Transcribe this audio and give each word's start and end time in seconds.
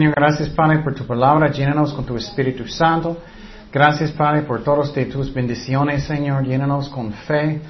Señor, 0.00 0.14
gracias 0.16 0.48
Padre 0.48 0.78
por 0.78 0.94
tu 0.94 1.04
palabra, 1.04 1.50
llénanos 1.50 1.92
con 1.92 2.06
tu 2.06 2.16
Espíritu 2.16 2.66
Santo. 2.66 3.18
Gracias 3.70 4.10
Padre 4.12 4.40
por 4.44 4.64
todas 4.64 4.94
tus 5.12 5.34
bendiciones, 5.34 6.04
Señor, 6.04 6.42
llénanos 6.42 6.88
con 6.88 7.12
fe. 7.12 7.60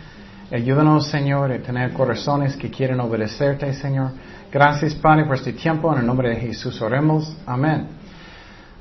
Ayúdanos, 0.53 1.09
Señor, 1.09 1.51
a 1.51 1.59
tener 1.59 1.93
corazones 1.93 2.55
que 2.55 2.71
quieren 2.71 3.01
obedecerte, 3.01 3.75
Señor. 3.75 4.13
Gracias, 4.53 4.95
Padre, 4.95 5.25
por 5.25 5.35
este 5.35 5.55
tiempo. 5.55 5.93
En 5.93 5.99
el 5.99 6.07
nombre 6.07 6.29
de 6.29 6.37
Jesús 6.37 6.81
oremos. 6.81 7.37
Amén. 7.47 7.89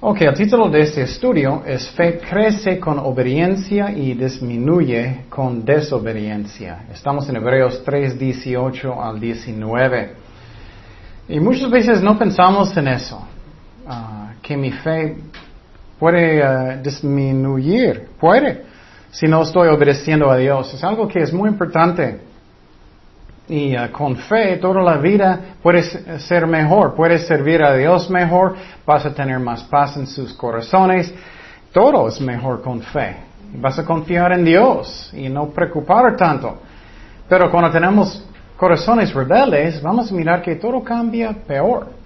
Ok, 0.01 0.21
el 0.21 0.35
título 0.35 0.69
de 0.69 0.81
este 0.81 1.01
estudio 1.01 1.63
es 1.65 1.89
Fe 1.89 2.19
crece 2.19 2.79
con 2.79 2.99
obediencia 2.99 3.89
y 3.89 4.13
disminuye 4.13 5.25
con 5.27 5.65
desobediencia. 5.65 6.85
Estamos 6.93 7.27
en 7.29 7.37
Hebreos 7.37 7.81
3, 7.83 8.19
18 8.19 9.03
al 9.03 9.19
19. 9.19 10.13
Y 11.29 11.39
muchas 11.39 11.69
veces 11.69 12.01
no 12.01 12.17
pensamos 12.17 12.75
en 12.75 12.87
eso, 12.87 13.21
ah, 13.89 14.33
que 14.41 14.55
mi 14.55 14.71
fe 14.71 15.17
puede 15.99 16.41
ah, 16.41 16.77
disminuir, 16.77 18.09
puede, 18.19 18.63
si 19.11 19.27
no 19.27 19.41
estoy 19.41 19.67
obedeciendo 19.67 20.29
a 20.29 20.37
Dios. 20.37 20.73
Es 20.73 20.83
algo 20.83 21.07
que 21.07 21.19
es 21.19 21.33
muy 21.33 21.49
importante. 21.49 22.21
Y 23.49 23.75
uh, 23.75 23.91
con 23.91 24.15
fe 24.15 24.57
toda 24.57 24.81
la 24.83 24.97
vida 24.97 25.55
puedes 25.63 25.89
ser 26.19 26.45
mejor, 26.45 26.93
puedes 26.93 27.25
servir 27.25 27.63
a 27.63 27.75
Dios 27.75 28.07
mejor, 28.09 28.55
vas 28.85 29.05
a 29.07 29.13
tener 29.13 29.39
más 29.39 29.63
paz 29.63 29.97
en 29.97 30.05
sus 30.05 30.33
corazones. 30.33 31.11
Todo 31.73 32.07
es 32.07 32.21
mejor 32.21 32.61
con 32.61 32.81
fe. 32.81 33.15
Vas 33.55 33.79
a 33.79 33.85
confiar 33.85 34.33
en 34.33 34.45
Dios 34.45 35.11
y 35.13 35.29
no 35.29 35.49
preocupar 35.49 36.15
tanto. 36.15 36.59
Pero 37.27 37.49
cuando 37.49 37.71
tenemos 37.71 38.23
corazones 38.55 39.13
rebeldes, 39.13 39.81
vamos 39.81 40.11
a 40.11 40.15
mirar 40.15 40.41
que 40.43 40.55
todo 40.55 40.83
cambia 40.83 41.33
peor. 41.33 41.98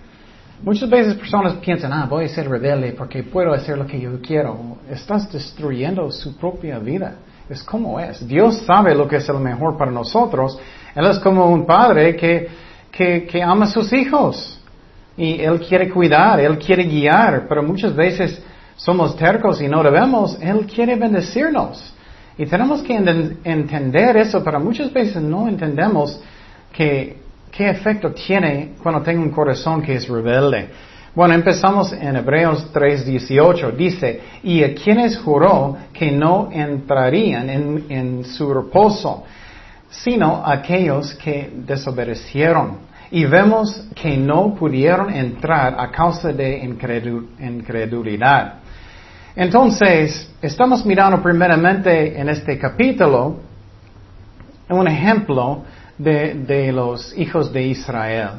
Muchas 0.63 0.89
veces 0.89 1.15
personas 1.15 1.55
piensan, 1.55 1.91
ah, 1.91 2.07
voy 2.09 2.23
a 2.23 2.29
ser 2.29 2.49
rebelde 2.49 2.93
porque 2.93 3.21
puedo 3.21 3.51
hacer 3.53 3.77
lo 3.77 3.85
que 3.85 3.99
yo 3.99 4.21
quiero. 4.21 4.77
Estás 4.89 5.29
destruyendo 5.29 6.09
su 6.09 6.37
propia 6.37 6.79
vida. 6.79 7.15
Es 7.49 7.61
como 7.61 7.99
es. 7.99 8.25
Dios 8.25 8.59
sabe 8.65 8.95
lo 8.95 9.05
que 9.05 9.17
es 9.17 9.27
el 9.27 9.39
mejor 9.39 9.77
para 9.77 9.91
nosotros. 9.91 10.57
Él 10.95 11.05
es 11.05 11.19
como 11.19 11.47
un 11.47 11.65
padre 11.65 12.15
que, 12.15 12.47
que, 12.89 13.25
que 13.25 13.43
ama 13.43 13.65
a 13.65 13.67
sus 13.67 13.91
hijos. 13.91 14.57
Y 15.17 15.41
Él 15.41 15.59
quiere 15.59 15.89
cuidar, 15.89 16.39
Él 16.39 16.57
quiere 16.57 16.85
guiar, 16.85 17.45
pero 17.49 17.61
muchas 17.61 17.93
veces 17.93 18.41
somos 18.77 19.17
tercos 19.17 19.61
y 19.61 19.67
no 19.67 19.83
debemos. 19.83 20.37
Él 20.41 20.65
quiere 20.65 20.95
bendecirnos. 20.95 21.93
Y 22.37 22.45
tenemos 22.45 22.81
que 22.83 22.95
entender 22.95 24.15
eso, 24.15 24.41
pero 24.41 24.61
muchas 24.61 24.93
veces 24.93 25.21
no 25.21 25.49
entendemos 25.49 26.21
que 26.71 27.22
¿Qué 27.55 27.69
efecto 27.69 28.11
tiene 28.11 28.71
cuando 28.81 29.01
tengo 29.03 29.21
un 29.21 29.29
corazón 29.29 29.83
que 29.83 29.93
es 29.93 30.09
rebelde? 30.09 30.69
Bueno, 31.13 31.35
empezamos 31.35 31.93
en 31.93 32.15
Hebreos 32.15 32.73
3:18. 32.73 33.71
Dice, 33.77 34.21
y 34.41 34.63
a 34.63 34.73
quienes 34.73 35.19
juró 35.19 35.77
que 35.93 36.09
no 36.11 36.49
entrarían 36.51 37.47
en, 37.51 38.25
su 38.25 38.51
reposo, 38.51 39.23
sino 39.87 40.41
aquellos 40.43 41.13
que 41.13 41.51
desobedecieron. 41.55 42.77
Y 43.11 43.25
vemos 43.25 43.87
que 43.93 44.17
no 44.17 44.55
pudieron 44.55 45.13
entrar 45.13 45.75
a 45.79 45.91
causa 45.91 46.33
de 46.33 46.57
incredulidad. 46.57 48.55
Entonces, 49.35 50.33
estamos 50.41 50.83
mirando 50.83 51.21
primeramente 51.21 52.19
en 52.19 52.29
este 52.29 52.57
capítulo 52.57 53.35
un 54.69 54.87
ejemplo 54.87 55.63
de, 55.97 56.71
los 56.71 57.17
hijos 57.17 57.51
de 57.51 57.63
Israel. 57.63 58.29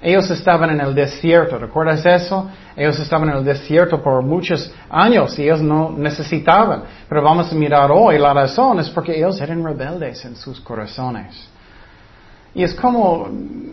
Ellos 0.00 0.30
estaban 0.30 0.70
en 0.70 0.80
el 0.80 0.94
desierto, 0.94 1.58
¿recuerdas 1.58 2.06
eso? 2.06 2.48
Ellos 2.76 2.98
estaban 3.00 3.30
en 3.30 3.36
el 3.38 3.44
desierto 3.44 4.00
por 4.00 4.22
muchos 4.22 4.72
años 4.88 5.36
y 5.38 5.42
ellos 5.42 5.60
no 5.60 5.90
necesitaban. 5.90 6.84
Pero 7.08 7.22
vamos 7.22 7.50
a 7.50 7.54
mirar 7.56 7.90
hoy, 7.90 8.18
la 8.18 8.32
razón 8.32 8.78
es 8.78 8.88
porque 8.90 9.16
ellos 9.16 9.40
eran 9.40 9.64
rebeldes 9.64 10.24
en 10.24 10.36
sus 10.36 10.60
corazones. 10.60 11.48
Y 12.54 12.62
es 12.62 12.74
como, 12.74 13.28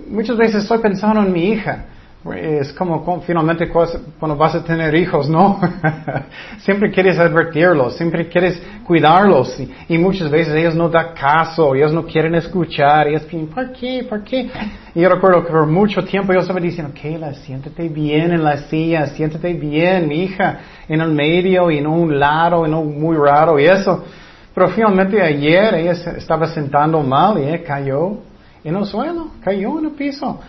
muchas 0.07 0.37
veces 0.37 0.63
estoy 0.63 0.79
pensando 0.79 1.21
en 1.21 1.31
mi 1.31 1.49
hija. 1.49 1.85
Es 2.33 2.73
como 2.73 3.21
finalmente 3.21 3.69
cuando 3.69 4.35
vas 4.35 4.55
a 4.55 4.63
tener 4.63 4.95
hijos, 4.95 5.29
¿no? 5.29 5.59
siempre 6.57 6.89
quieres 6.89 7.19
advertirlos, 7.19 7.95
siempre 7.97 8.27
quieres 8.27 8.59
cuidarlos 8.83 9.59
y, 9.87 9.97
muchas 9.99 10.31
veces 10.31 10.55
ellos 10.55 10.73
no 10.73 10.89
dan 10.89 11.13
caso, 11.13 11.75
ellos 11.75 11.93
no 11.93 12.03
quieren 12.03 12.33
escuchar, 12.33 13.07
ellos 13.07 13.21
piensan, 13.23 13.53
¿por 13.53 13.71
qué? 13.73 14.05
¿Por 14.09 14.23
qué? 14.23 14.49
Y 14.95 15.01
yo 15.01 15.09
recuerdo 15.09 15.45
que 15.45 15.51
por 15.51 15.67
mucho 15.67 16.03
tiempo 16.03 16.33
yo 16.33 16.39
estaba 16.39 16.59
diciendo, 16.59 16.91
Kayla, 16.99 17.35
siéntate 17.35 17.89
bien 17.89 18.31
en 18.31 18.43
la 18.43 18.57
silla, 18.57 19.05
siéntate 19.07 19.53
bien, 19.53 20.11
hija, 20.11 20.59
en 20.89 21.01
el 21.01 21.11
medio 21.11 21.69
y 21.69 21.79
no 21.79 21.93
un 21.93 22.19
lado 22.19 22.65
y 22.65 22.71
no 22.71 22.83
muy 22.83 23.17
raro 23.17 23.59
y 23.59 23.65
eso. 23.65 24.03
Pero 24.55 24.69
finalmente 24.69 25.21
ayer 25.21 25.75
ella 25.75 25.91
estaba 25.91 26.47
sentando 26.47 27.03
mal 27.03 27.37
y 27.37 27.59
cayó 27.59 28.17
en 28.63 28.75
el 28.75 28.85
suelo, 28.85 29.27
cayó 29.43 29.77
en 29.77 29.85
el 29.85 29.91
piso. 29.91 30.39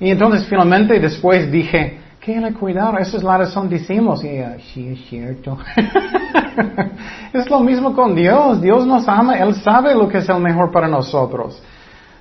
Y 0.00 0.10
entonces 0.10 0.46
finalmente 0.46 0.98
después 0.98 1.50
dije, 1.50 1.98
que 2.24 2.40
le 2.40 2.54
cuidado, 2.54 2.96
esa 2.96 3.18
es 3.18 3.22
la 3.22 3.36
razón 3.36 3.68
decimos. 3.68 4.24
Y 4.24 4.42
sí 4.72 4.88
es 4.88 5.08
cierto. 5.08 5.58
es 7.34 7.50
lo 7.50 7.60
mismo 7.60 7.94
con 7.94 8.14
Dios. 8.14 8.62
Dios 8.62 8.86
nos 8.86 9.06
ama, 9.06 9.36
Él 9.38 9.54
sabe 9.56 9.94
lo 9.94 10.08
que 10.08 10.18
es 10.18 10.28
el 10.28 10.40
mejor 10.40 10.72
para 10.72 10.88
nosotros. 10.88 11.62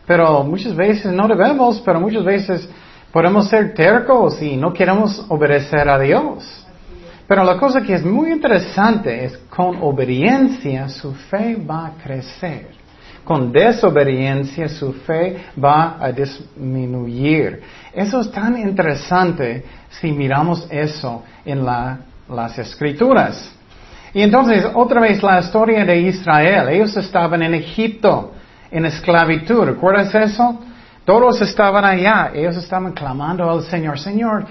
Pero 0.06 0.44
muchas 0.44 0.76
veces 0.76 1.14
no 1.14 1.26
debemos, 1.28 1.82
pero 1.86 2.02
muchas 2.02 2.26
veces 2.26 2.70
podemos 3.14 3.48
ser 3.48 3.74
tercos 3.74 4.42
y 4.42 4.58
no 4.58 4.74
queremos 4.74 5.26
obedecer 5.30 5.88
a 5.88 5.98
Dios. 5.98 6.68
Pero 7.26 7.46
la 7.46 7.58
cosa 7.58 7.82
que 7.82 7.94
es 7.94 8.04
muy 8.04 8.30
interesante 8.32 9.24
es 9.24 9.38
con 9.50 9.78
obediencia 9.82 10.90
su 10.90 11.14
fe 11.14 11.56
va 11.56 11.88
a 11.88 11.92
crecer 12.04 12.83
con 13.24 13.52
desobediencia 13.52 14.68
su 14.68 14.94
fe 14.94 15.46
va 15.64 15.98
a 16.00 16.12
disminuir. 16.12 17.62
Eso 17.94 18.22
es 18.22 18.32
tan 18.32 18.58
interesante 18.58 19.64
si 19.90 20.12
miramos 20.12 20.68
eso 20.70 21.24
en 21.46 21.66
las 21.66 22.58
escrituras. 22.60 23.56
Y 24.14 24.22
entonces, 24.22 24.66
otra 24.74 25.02
vez 25.02 25.24
la 25.24 25.40
historia 25.40 25.86
de 25.86 26.02
Israel. 26.02 26.70
Ellos 26.70 26.96
estaban 26.98 27.42
en 27.42 27.56
Egipto, 27.56 28.32
en 28.70 28.86
esclavitud. 28.86 29.64
¿Recuerdas 29.64 30.14
eso? 30.14 30.60
Todos 31.06 31.42
estaban 31.42 31.84
allá. 31.84 32.32
Ellos 32.34 32.56
estaban 32.58 32.94
clamando 32.94 33.50
al 33.50 33.64
Señor, 33.64 34.00
Señor, 34.00 34.46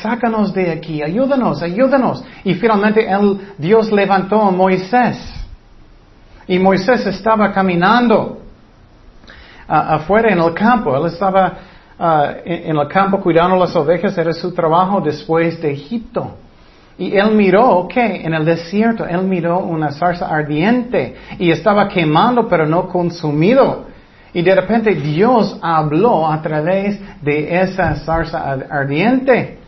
sácanos 0.00 0.52
de 0.54 0.70
aquí, 0.70 1.02
ayúdanos, 1.02 1.62
ayúdanos. 1.62 2.24
Y 2.44 2.54
finalmente 2.54 3.06
Dios 3.58 3.90
levantó 3.90 4.42
a 4.42 4.50
Moisés. 4.50 5.41
Y 6.46 6.58
Moisés 6.58 7.06
estaba 7.06 7.52
caminando 7.52 8.42
ah, 9.68 9.94
afuera 9.94 10.32
en 10.32 10.38
el 10.38 10.54
campo. 10.54 10.96
Él 10.96 11.06
estaba 11.06 11.52
ah, 11.98 12.34
en, 12.44 12.76
el 12.76 12.88
campo 12.88 13.20
cuidando 13.20 13.56
las 13.56 13.74
ovejas. 13.76 14.16
Era 14.18 14.32
su 14.32 14.52
trabajo 14.52 15.00
después 15.00 15.60
de 15.60 15.72
Egipto. 15.72 16.36
Y 16.98 17.16
él 17.16 17.34
miró, 17.34 17.88
¿qué? 17.88 18.22
En 18.24 18.34
el 18.34 18.44
desierto, 18.44 19.06
él 19.06 19.22
miró 19.22 19.60
una 19.60 19.90
zarza 19.92 20.26
ardiente 20.26 21.16
y 21.38 21.50
estaba 21.50 21.88
quemando 21.88 22.46
pero 22.46 22.66
no 22.66 22.86
consumido. 22.88 23.86
Y 24.34 24.42
de 24.42 24.54
repente 24.54 24.94
Dios 24.94 25.58
habló 25.60 26.30
a 26.30 26.40
través 26.40 27.00
de 27.22 27.60
esa 27.60 27.94
zarza 27.96 28.52
ardiente. 28.70 29.61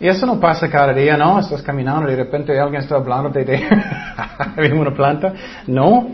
Y 0.00 0.08
eso 0.08 0.24
no 0.24 0.40
pasa 0.40 0.68
cada 0.70 0.94
día, 0.94 1.16
¿no? 1.18 1.38
Estás 1.38 1.62
caminando 1.62 2.08
y 2.08 2.12
de 2.12 2.24
repente 2.24 2.58
alguien 2.58 2.80
está 2.80 2.96
hablando 2.96 3.28
de, 3.28 3.44
de 3.44 4.72
una 4.72 4.94
planta. 4.94 5.34
No. 5.66 6.08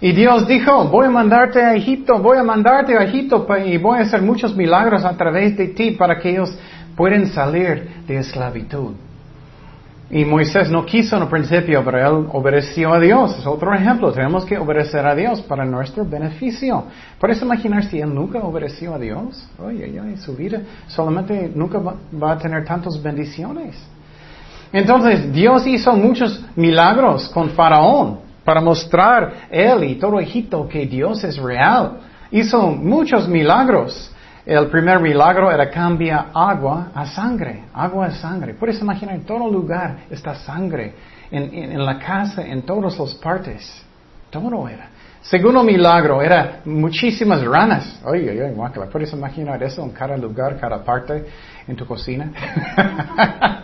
Y 0.00 0.12
Dios 0.12 0.46
dijo, 0.46 0.84
voy 0.84 1.06
a 1.06 1.10
mandarte 1.10 1.60
a 1.60 1.74
Egipto, 1.74 2.18
voy 2.18 2.38
a 2.38 2.44
mandarte 2.44 2.96
a 2.96 3.02
Egipto 3.02 3.46
y 3.64 3.76
voy 3.76 3.98
a 3.98 4.02
hacer 4.02 4.22
muchos 4.22 4.56
milagros 4.56 5.04
a 5.04 5.16
través 5.16 5.56
de 5.56 5.68
ti 5.68 5.92
para 5.92 6.18
que 6.18 6.30
ellos 6.30 6.56
puedan 6.96 7.26
salir 7.26 7.88
de 8.06 8.18
esclavitud. 8.18 8.94
Y 10.14 10.26
Moisés 10.26 10.68
no 10.68 10.84
quiso 10.84 11.16
en 11.16 11.22
el 11.22 11.28
principio, 11.28 11.82
pero 11.82 11.98
él 11.98 12.26
obedeció 12.32 12.92
a 12.92 13.00
Dios. 13.00 13.34
Es 13.38 13.46
otro 13.46 13.72
ejemplo. 13.72 14.12
Tenemos 14.12 14.44
que 14.44 14.58
obedecer 14.58 15.06
a 15.06 15.14
Dios 15.14 15.40
para 15.40 15.64
nuestro 15.64 16.04
beneficio. 16.04 16.84
Puedes 17.18 17.40
imaginar 17.40 17.84
si 17.84 17.98
él 17.98 18.14
nunca 18.14 18.40
obedeció 18.40 18.94
a 18.94 18.98
Dios. 18.98 19.48
Oye, 19.58 19.98
oye, 19.98 20.18
su 20.18 20.36
vida 20.36 20.60
solamente 20.86 21.50
nunca 21.54 21.78
va, 21.78 22.32
a 22.32 22.36
tener 22.36 22.62
tantas 22.66 23.02
bendiciones. 23.02 23.74
Entonces, 24.70 25.32
Dios 25.32 25.66
hizo 25.66 25.94
muchos 25.94 26.44
milagros 26.56 27.30
con 27.30 27.48
Faraón 27.48 28.18
para 28.44 28.60
mostrar 28.60 29.48
él 29.50 29.82
y 29.84 29.94
todo 29.94 30.20
Egipto 30.20 30.68
que 30.68 30.84
Dios 30.84 31.24
es 31.24 31.38
real. 31.38 32.00
Hizo 32.30 32.60
muchos 32.70 33.26
milagros. 33.26 34.11
El 34.44 34.66
primer 34.66 34.98
milagro 34.98 35.52
era 35.52 35.70
cambiar 35.70 36.30
agua 36.34 36.90
a 36.94 37.06
sangre, 37.06 37.64
agua 37.72 38.06
a 38.06 38.10
sangre. 38.10 38.54
Puedes 38.54 38.80
imaginar, 38.80 39.14
en 39.14 39.24
todo 39.24 39.48
lugar 39.48 39.98
está 40.10 40.34
sangre, 40.34 40.94
en, 41.30 41.84
la 41.84 41.98
casa, 41.98 42.42
en 42.44 42.62
todas 42.62 42.98
las 42.98 43.14
partes. 43.14 43.84
Todo 44.30 44.68
era. 44.68 44.88
Segundo 45.20 45.62
milagro 45.62 46.20
era 46.20 46.60
muchísimas 46.64 47.44
ranas. 47.44 48.00
Oye, 48.04 48.30
oye, 48.30 48.52
guácala, 48.52 48.86
¿puedes 48.86 49.12
imaginar 49.12 49.62
eso 49.62 49.84
en 49.84 49.90
cada 49.90 50.16
lugar, 50.16 50.58
cada 50.58 50.82
parte 50.82 51.24
en 51.68 51.76
tu 51.76 51.86
cocina? 51.86 52.32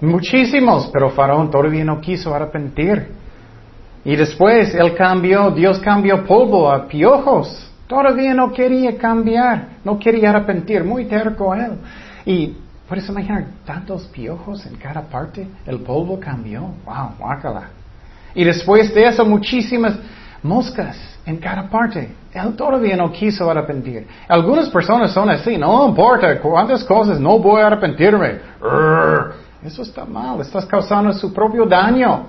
Muchísimos, 0.00 0.90
pero 0.92 1.10
Faraón 1.10 1.50
todavía 1.50 1.84
no 1.84 2.00
quiso 2.00 2.34
arrepentir. 2.34 3.12
Y 4.04 4.16
después 4.16 4.74
él 4.74 4.96
cambió, 4.96 5.52
Dios 5.52 5.78
cambió 5.78 6.24
polvo 6.24 6.68
a 6.68 6.88
piojos. 6.88 7.69
Todavía 7.90 8.32
no 8.34 8.52
quería 8.52 8.96
cambiar, 8.96 9.80
no 9.82 9.98
quería 9.98 10.30
arrepentir, 10.30 10.84
muy 10.84 11.06
terco 11.06 11.52
él. 11.56 11.72
Y 12.24 12.56
puedes 12.88 13.08
imaginar 13.08 13.46
tantos 13.66 14.04
piojos 14.04 14.64
en 14.64 14.76
cada 14.76 15.02
parte, 15.02 15.48
el 15.66 15.80
polvo 15.80 16.20
cambió. 16.20 16.60
Wow, 16.86 17.14
guácala. 17.18 17.70
Y 18.32 18.44
después 18.44 18.94
de 18.94 19.06
eso, 19.08 19.26
muchísimas 19.26 19.98
moscas 20.40 20.96
en 21.26 21.38
cada 21.38 21.68
parte. 21.68 22.14
Él 22.32 22.54
todavía 22.54 22.96
no 22.96 23.10
quiso 23.10 23.50
arrepentir. 23.50 24.06
Algunas 24.28 24.70
personas 24.70 25.12
son 25.12 25.28
así, 25.28 25.58
no 25.58 25.88
importa 25.88 26.38
cuántas 26.38 26.84
cosas, 26.84 27.18
no 27.18 27.40
voy 27.40 27.60
a 27.60 27.66
arrepentirme. 27.66 28.38
Eso 29.64 29.82
está 29.82 30.04
mal, 30.04 30.40
estás 30.40 30.64
causando 30.64 31.12
su 31.12 31.34
propio 31.34 31.66
daño. 31.66 32.26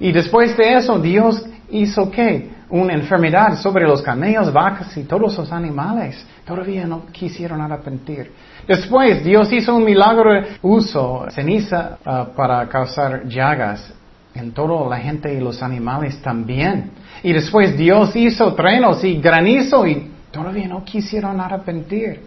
Y 0.00 0.10
después 0.10 0.56
de 0.56 0.74
eso, 0.74 0.98
Dios 0.98 1.46
hizo 1.70 2.10
qué? 2.10 2.55
Una 2.68 2.94
enfermedad 2.94 3.56
sobre 3.58 3.86
los 3.86 4.02
camellos, 4.02 4.52
vacas 4.52 4.96
y 4.96 5.04
todos 5.04 5.36
los 5.36 5.52
animales. 5.52 6.24
Todavía 6.44 6.86
no 6.86 7.06
quisieron 7.06 7.60
arrepentir. 7.60 8.32
Después, 8.66 9.22
Dios 9.22 9.52
hizo 9.52 9.76
un 9.76 9.84
milagro, 9.84 10.42
uso 10.62 11.26
ceniza 11.30 11.98
ah, 12.04 12.26
para 12.34 12.68
causar 12.68 13.26
llagas 13.28 13.92
en 14.34 14.52
toda 14.52 14.88
la 14.88 14.98
gente 14.98 15.32
y 15.32 15.40
los 15.40 15.62
animales 15.62 16.20
también. 16.22 16.90
Y 17.22 17.32
después 17.32 17.76
Dios 17.76 18.14
hizo 18.16 18.54
trenos 18.54 19.02
y 19.04 19.20
granizo 19.20 19.86
y 19.86 20.10
todavía 20.30 20.68
no 20.68 20.84
quisieron 20.84 21.40
arrepentir. 21.40 22.20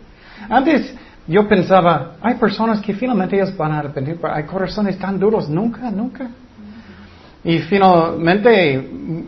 Antes 0.50 0.96
yo 1.28 1.48
pensaba, 1.48 2.16
hay 2.22 2.36
personas 2.36 2.82
que 2.82 2.94
finalmente 2.94 3.36
ellos 3.36 3.56
van 3.56 3.72
a 3.74 3.80
arrepentir, 3.80 4.18
pero 4.20 4.34
hay 4.34 4.44
corazones 4.44 4.98
tan 4.98 5.20
duros, 5.20 5.48
nunca, 5.48 5.92
nunca. 5.92 6.28
Y 7.42 7.60
finalmente, 7.60 8.86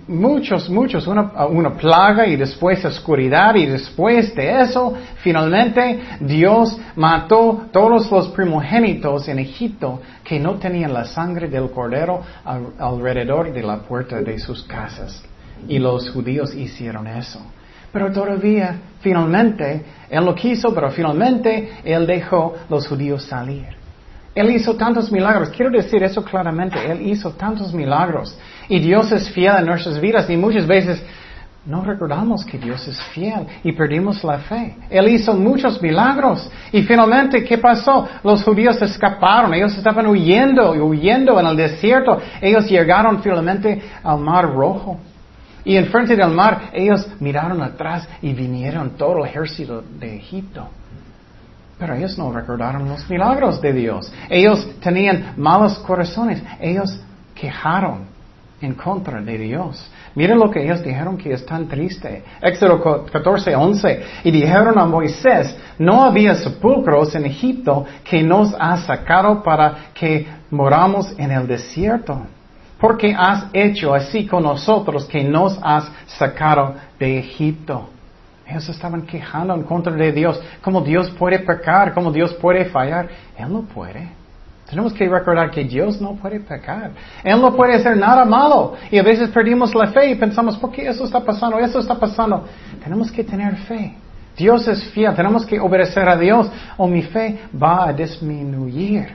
muchos, 0.08 0.70
muchos, 0.70 1.08
una, 1.08 1.46
una, 1.46 1.78
plaga 1.78 2.28
y 2.28 2.36
después 2.36 2.84
oscuridad 2.84 3.56
y 3.56 3.66
después 3.66 4.36
de 4.36 4.62
eso, 4.64 4.94
finalmente 5.24 5.98
Dios 6.20 6.78
mató 6.98 7.68
todos 7.72 8.12
los 8.12 8.28
primogénitos 8.30 9.30
en 9.30 9.40
Egipto 9.40 10.02
que 10.26 10.40
no 10.42 10.56
tenían 10.56 10.94
la 10.94 11.06
sangre 11.06 11.48
del 11.48 11.72
cordero 11.72 12.22
alrededor 12.78 13.54
de 13.54 13.64
la 13.64 13.78
puerta 13.78 14.22
de 14.22 14.38
sus 14.40 14.64
casas. 14.64 15.24
Y 15.70 15.80
los 15.80 16.10
judíos 16.10 16.54
hicieron 16.54 17.08
eso. 17.08 17.40
Pero 17.94 18.12
todavía, 18.12 18.78
finalmente, 19.00 19.86
Él 20.10 20.26
lo 20.26 20.36
quiso, 20.36 20.74
pero 20.74 20.92
finalmente 20.92 21.78
Él 21.86 22.06
dejó 22.06 22.56
los 22.70 22.88
judíos 22.88 23.24
salir. 23.24 23.81
Él 24.34 24.50
hizo 24.52 24.76
tantos 24.76 25.12
milagros. 25.12 25.50
Quiero 25.50 25.72
decir 25.72 26.02
eso 26.04 26.24
claramente. 26.24 26.80
Él 26.90 27.02
hizo 27.08 27.32
tantos 27.32 27.74
milagros. 27.74 28.38
Y 28.70 28.80
Dios 28.80 29.12
es 29.12 29.30
fiel 29.30 29.56
en 29.58 29.66
nuestras 29.66 30.00
vidas. 30.00 30.30
Y 30.30 30.38
muchas 30.38 30.66
veces 30.66 31.04
no 31.66 31.84
recordamos 31.84 32.44
que 32.44 32.58
Dios 32.58 32.88
es 32.88 33.00
fiel 33.14 33.46
y 33.64 33.74
perdimos 33.74 34.24
la 34.24 34.40
fe. 34.40 34.76
Él 34.90 35.10
hizo 35.10 35.34
muchos 35.34 35.82
milagros. 35.82 36.50
Y 36.72 36.82
finalmente, 36.84 37.44
¿qué 37.44 37.58
pasó? 37.58 38.08
Los 38.24 38.44
judíos 38.44 38.82
escaparon. 38.82 39.54
Ellos 39.54 39.78
estaban 39.78 40.08
huyendo 40.08 40.74
y 40.76 40.80
huyendo 40.80 41.40
en 41.40 41.46
el 41.48 41.58
desierto. 41.58 42.20
Ellos 42.42 42.70
llegaron 42.70 43.22
finalmente 43.22 43.82
al 44.04 44.20
Mar 44.20 44.52
Rojo. 44.52 44.98
Y 45.64 45.78
enfrente 45.78 46.16
del 46.16 46.32
mar 46.32 46.72
ellos 46.74 47.08
miraron 47.20 47.62
atrás 47.62 48.08
y 48.22 48.34
vinieron 48.34 48.98
todo 48.98 49.20
el 49.20 49.30
ejército 49.30 49.84
de 50.00 50.16
Egipto. 50.16 50.68
Pero 51.82 51.96
ellos 51.96 52.16
no 52.16 52.32
recordaron 52.32 52.88
los 52.88 53.10
milagros 53.10 53.60
de 53.60 53.74
Dios. 53.74 54.14
Ellos 54.30 54.70
tenían 54.82 55.34
malos 55.36 55.80
corazones. 55.80 56.40
Ellos 56.60 57.02
quejaron 57.34 58.02
en 58.62 58.76
contra 58.76 59.20
de 59.20 59.36
Dios. 59.36 59.90
Miren 60.14 60.38
lo 60.38 60.52
que 60.52 60.64
ellos 60.64 60.84
dijeron 60.84 61.18
que 61.18 61.34
es 61.34 61.44
tan 61.44 61.68
triste. 61.68 62.24
Éxodo 62.40 63.04
14, 63.12 63.56
11. 63.56 64.04
Y 64.26 64.30
dijeron 64.30 64.78
a 64.78 64.86
Moisés, 64.86 65.58
no 65.80 66.04
había 66.04 66.36
sepulcros 66.36 67.16
en 67.16 67.26
Egipto 67.26 67.84
que 68.04 68.22
nos 68.22 68.54
ha 68.60 68.78
sacado 68.78 69.42
para 69.42 69.86
que 69.96 70.28
moramos 70.52 71.12
en 71.18 71.32
el 71.32 71.48
desierto 71.48 72.22
porque 72.80 73.16
has 73.16 73.46
hecho 73.54 73.94
así 73.94 74.26
con 74.26 74.42
nosotros 74.44 75.06
que 75.06 75.24
nos 75.24 75.60
has 75.62 75.92
sacado 76.08 76.76
de 77.00 77.20
Egipto. 77.20 77.90
Ellos 78.52 78.68
estaban 78.68 79.04
quejando 79.04 79.56
en 79.56 79.64
contra 79.64 79.94
de 79.94 80.12
Dios. 80.12 80.40
¿Cómo 80.62 80.82
Dios 80.82 81.10
puede 81.12 81.40
pecar? 81.40 81.94
¿Cómo 81.94 82.12
Dios 82.12 82.34
puede 82.34 82.66
fallar? 82.66 83.08
Él 83.38 83.52
no 83.52 83.62
puede. 83.62 84.10
Tenemos 84.70 84.92
que 84.94 85.08
recordar 85.08 85.52
que 85.52 85.64
Dios 85.64 86.02
no 86.02 86.16
puede 86.16 86.42
pecar. 86.42 86.92
Él 87.24 87.40
no 87.40 87.56
puede 87.56 87.76
hacer 87.76 87.96
nada 87.96 88.26
malo. 88.26 88.74
Y 88.92 88.98
a 88.98 89.04
veces 89.04 89.30
perdimos 89.30 89.74
la 89.74 89.88
fe 89.88 90.12
y 90.12 90.16
pensamos, 90.16 90.58
¿por 90.58 90.72
qué 90.72 90.88
eso 90.88 91.06
está 91.06 91.22
pasando? 91.22 91.60
Eso 91.60 91.80
está 91.80 91.96
pasando. 91.96 92.46
Tenemos 92.84 93.10
que 93.10 93.24
tener 93.24 93.56
fe. 93.56 93.96
Dios 94.36 94.68
es 94.68 94.84
fiel. 94.92 95.16
Tenemos 95.16 95.46
que 95.46 95.58
obedecer 95.58 96.08
a 96.10 96.18
Dios 96.18 96.52
o 96.76 96.88
mi 96.88 97.04
fe 97.04 97.40
va 97.62 97.88
a 97.88 97.94
disminuir. 97.94 99.08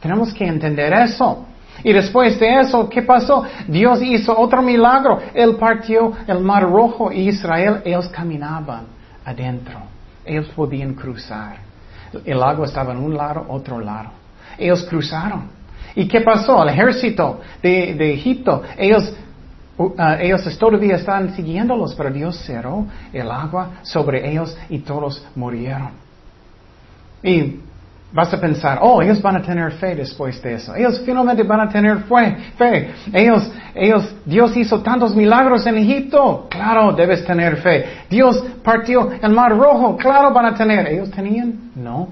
Tenemos 0.00 0.32
que 0.32 0.46
entender 0.46 0.92
eso. 0.92 1.47
Y 1.84 1.92
después 1.92 2.38
de 2.40 2.60
eso, 2.60 2.88
¿qué 2.88 3.02
pasó? 3.02 3.44
Dios 3.66 4.00
hizo 4.02 4.36
otro 4.36 4.62
milagro. 4.62 5.20
Él 5.34 5.56
partió 5.56 6.12
el 6.26 6.40
mar 6.40 6.64
rojo 6.64 7.12
y 7.12 7.28
Israel, 7.28 7.82
ellos 7.84 8.08
caminaban 8.08 8.86
adentro. 9.24 9.78
Ellos 10.24 10.48
podían 10.54 10.94
cruzar. 10.94 11.56
El 12.24 12.42
agua 12.42 12.66
estaba 12.66 12.92
en 12.92 12.98
un 12.98 13.16
lado, 13.16 13.44
otro 13.48 13.80
lado. 13.80 14.10
Ellos 14.58 14.84
cruzaron. 14.84 15.50
¿Y 15.94 16.06
qué 16.08 16.20
pasó? 16.20 16.62
El 16.62 16.70
ejército 16.70 17.40
de, 17.62 18.12
Egipto, 18.12 18.62
ellos, 18.76 19.14
uh, 19.76 19.92
ellos 20.20 20.58
todavía 20.58 20.96
estaban 20.96 21.34
siguiéndolos, 21.34 21.94
pero 21.94 22.10
Dios 22.10 22.38
cerró 22.44 22.86
el 23.12 23.30
agua 23.30 23.80
sobre 23.82 24.30
ellos 24.30 24.56
y 24.68 24.80
todos 24.80 25.24
murieron. 25.34 25.90
Y 27.22 27.60
Vas 28.10 28.32
a 28.32 28.40
pensar, 28.40 28.78
oh, 28.80 29.02
ellos 29.02 29.20
van 29.20 29.36
a 29.36 29.42
tener 29.42 29.70
fe 29.72 29.94
después 29.94 30.40
de 30.40 30.54
eso. 30.54 30.74
Ellos 30.74 31.02
finalmente 31.04 31.42
van 31.42 31.60
a 31.60 31.68
tener 31.68 31.98
fe. 32.04 32.36
fe. 32.56 32.90
Ellos, 33.12 33.52
ellos, 33.74 34.14
Dios 34.24 34.56
hizo 34.56 34.80
tantos 34.80 35.14
milagros 35.14 35.66
en 35.66 35.76
Egipto. 35.76 36.46
Claro, 36.48 36.92
debes 36.92 37.22
tener 37.26 37.58
fe. 37.58 37.84
Dios 38.08 38.42
partió 38.64 39.10
el 39.20 39.32
mar 39.32 39.54
rojo. 39.54 39.96
Claro, 39.98 40.32
van 40.32 40.46
a 40.46 40.54
tener. 40.54 40.88
Ellos 40.88 41.10
tenían, 41.10 41.70
no. 41.74 42.08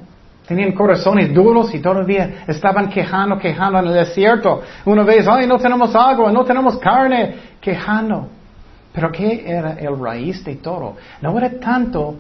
Tenían 0.47 0.73
corazones 0.73 1.33
duros 1.33 1.75
y 1.75 1.81
todavía 1.81 2.45
estaban 2.47 2.91
quejando, 2.91 3.39
quejando 3.39 3.79
en 3.79 3.87
el 3.87 3.95
desierto. 3.95 4.63
Una 4.85 5.03
vez, 5.03 5.27
ay, 5.27 5.47
no 5.47 5.57
tenemos 5.57 5.97
agua, 5.97 6.31
no 6.31 6.45
tenemos 6.45 6.77
carne, 6.77 7.37
quejando. 7.59 8.29
Pero 8.93 9.11
¿qué 9.11 9.45
era 9.47 9.73
el 9.73 9.99
raíz 9.99 10.45
de 10.45 10.57
todo? 10.57 10.97
No 11.21 11.37
era 11.37 11.51
tanto 11.59 12.17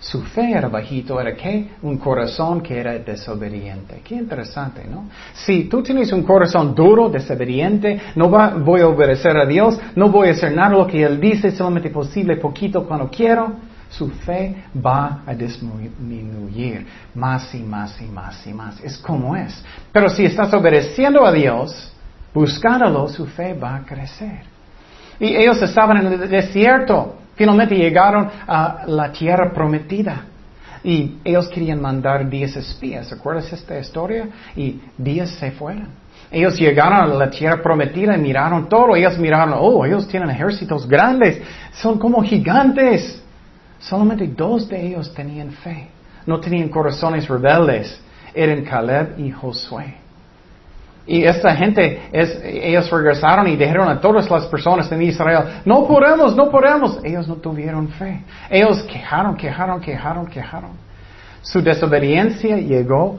su 0.00 0.22
fe 0.22 0.52
era 0.52 0.68
bajito, 0.68 1.20
era 1.20 1.36
que 1.36 1.72
un 1.82 1.98
corazón 1.98 2.62
que 2.62 2.80
era 2.80 2.98
desobediente. 2.98 4.00
Qué 4.02 4.14
interesante, 4.14 4.86
¿no? 4.90 5.10
Si 5.34 5.64
tú 5.64 5.82
tienes 5.82 6.10
un 6.10 6.22
corazón 6.22 6.74
duro, 6.74 7.10
desobediente, 7.10 8.00
no 8.16 8.30
va, 8.30 8.54
voy 8.54 8.80
a 8.80 8.88
obedecer 8.88 9.36
a 9.36 9.44
Dios, 9.44 9.78
no 9.94 10.08
voy 10.08 10.28
a 10.28 10.30
hacer 10.32 10.54
nada 10.54 10.70
lo 10.70 10.86
que 10.86 11.02
Él 11.02 11.20
dice, 11.20 11.50
solamente 11.50 11.90
posible, 11.90 12.36
poquito 12.36 12.86
cuando 12.86 13.10
quiero, 13.10 13.52
su 13.90 14.08
fe 14.08 14.64
va 14.74 15.22
a 15.26 15.34
disminuir 15.34 16.86
más 17.14 17.54
y 17.54 17.62
más 17.62 18.00
y 18.00 18.06
más 18.06 18.46
y 18.46 18.54
más. 18.54 18.80
Es 18.80 18.96
como 18.96 19.36
es. 19.36 19.62
Pero 19.92 20.08
si 20.08 20.24
estás 20.24 20.54
obedeciendo 20.54 21.26
a 21.26 21.32
Dios, 21.32 21.92
buscándolo, 22.32 23.06
su 23.08 23.26
fe 23.26 23.52
va 23.52 23.76
a 23.76 23.84
crecer. 23.84 24.44
Y 25.18 25.36
ellos 25.36 25.60
estaban 25.60 25.98
en 25.98 26.12
el 26.14 26.30
desierto. 26.30 27.16
Finalmente 27.40 27.74
llegaron 27.74 28.28
a 28.46 28.82
la 28.86 29.10
tierra 29.10 29.50
prometida. 29.50 30.26
Y 30.84 31.20
ellos 31.24 31.48
querían 31.48 31.80
mandar 31.80 32.28
diez 32.28 32.54
espías. 32.54 33.10
¿Recuerdas 33.10 33.50
esta 33.50 33.78
historia? 33.78 34.28
Y 34.54 34.78
diez 34.98 35.30
se 35.38 35.50
fueron. 35.52 35.88
Ellos 36.30 36.58
llegaron 36.58 36.98
a 36.98 37.06
la 37.06 37.30
tierra 37.30 37.62
prometida 37.62 38.14
y 38.14 38.20
miraron 38.20 38.68
todo. 38.68 38.94
Ellos 38.94 39.18
miraron, 39.18 39.54
oh, 39.58 39.86
ellos 39.86 40.06
tienen 40.06 40.28
ejércitos 40.28 40.86
grandes. 40.86 41.40
Son 41.72 41.98
como 41.98 42.22
gigantes. 42.22 43.22
Solamente 43.78 44.26
dos 44.26 44.68
de 44.68 44.88
ellos 44.88 45.14
tenían 45.14 45.50
fe. 45.50 45.88
No 46.26 46.40
tenían 46.40 46.68
corazones 46.68 47.26
rebeldes. 47.26 47.98
Eran 48.34 48.64
Caleb 48.64 49.18
y 49.18 49.30
Josué. 49.30 49.94
Y 51.12 51.24
esta 51.24 51.56
gente, 51.56 52.02
ellos 52.12 52.88
regresaron 52.88 53.48
y 53.48 53.56
dijeron 53.56 53.88
a 53.88 54.00
todas 54.00 54.30
las 54.30 54.46
personas 54.46 54.92
en 54.92 55.02
Israel, 55.02 55.60
no 55.64 55.84
podemos, 55.84 56.36
no 56.36 56.48
podemos. 56.48 57.00
Ellos 57.02 57.26
no 57.26 57.34
tuvieron 57.34 57.88
fe. 57.88 58.22
Ellos 58.48 58.84
quejaron, 58.84 59.36
quejaron, 59.36 59.80
quejaron, 59.80 60.26
quejaron. 60.28 60.70
Su 61.42 61.60
desobediencia 61.62 62.58
llegó 62.58 63.18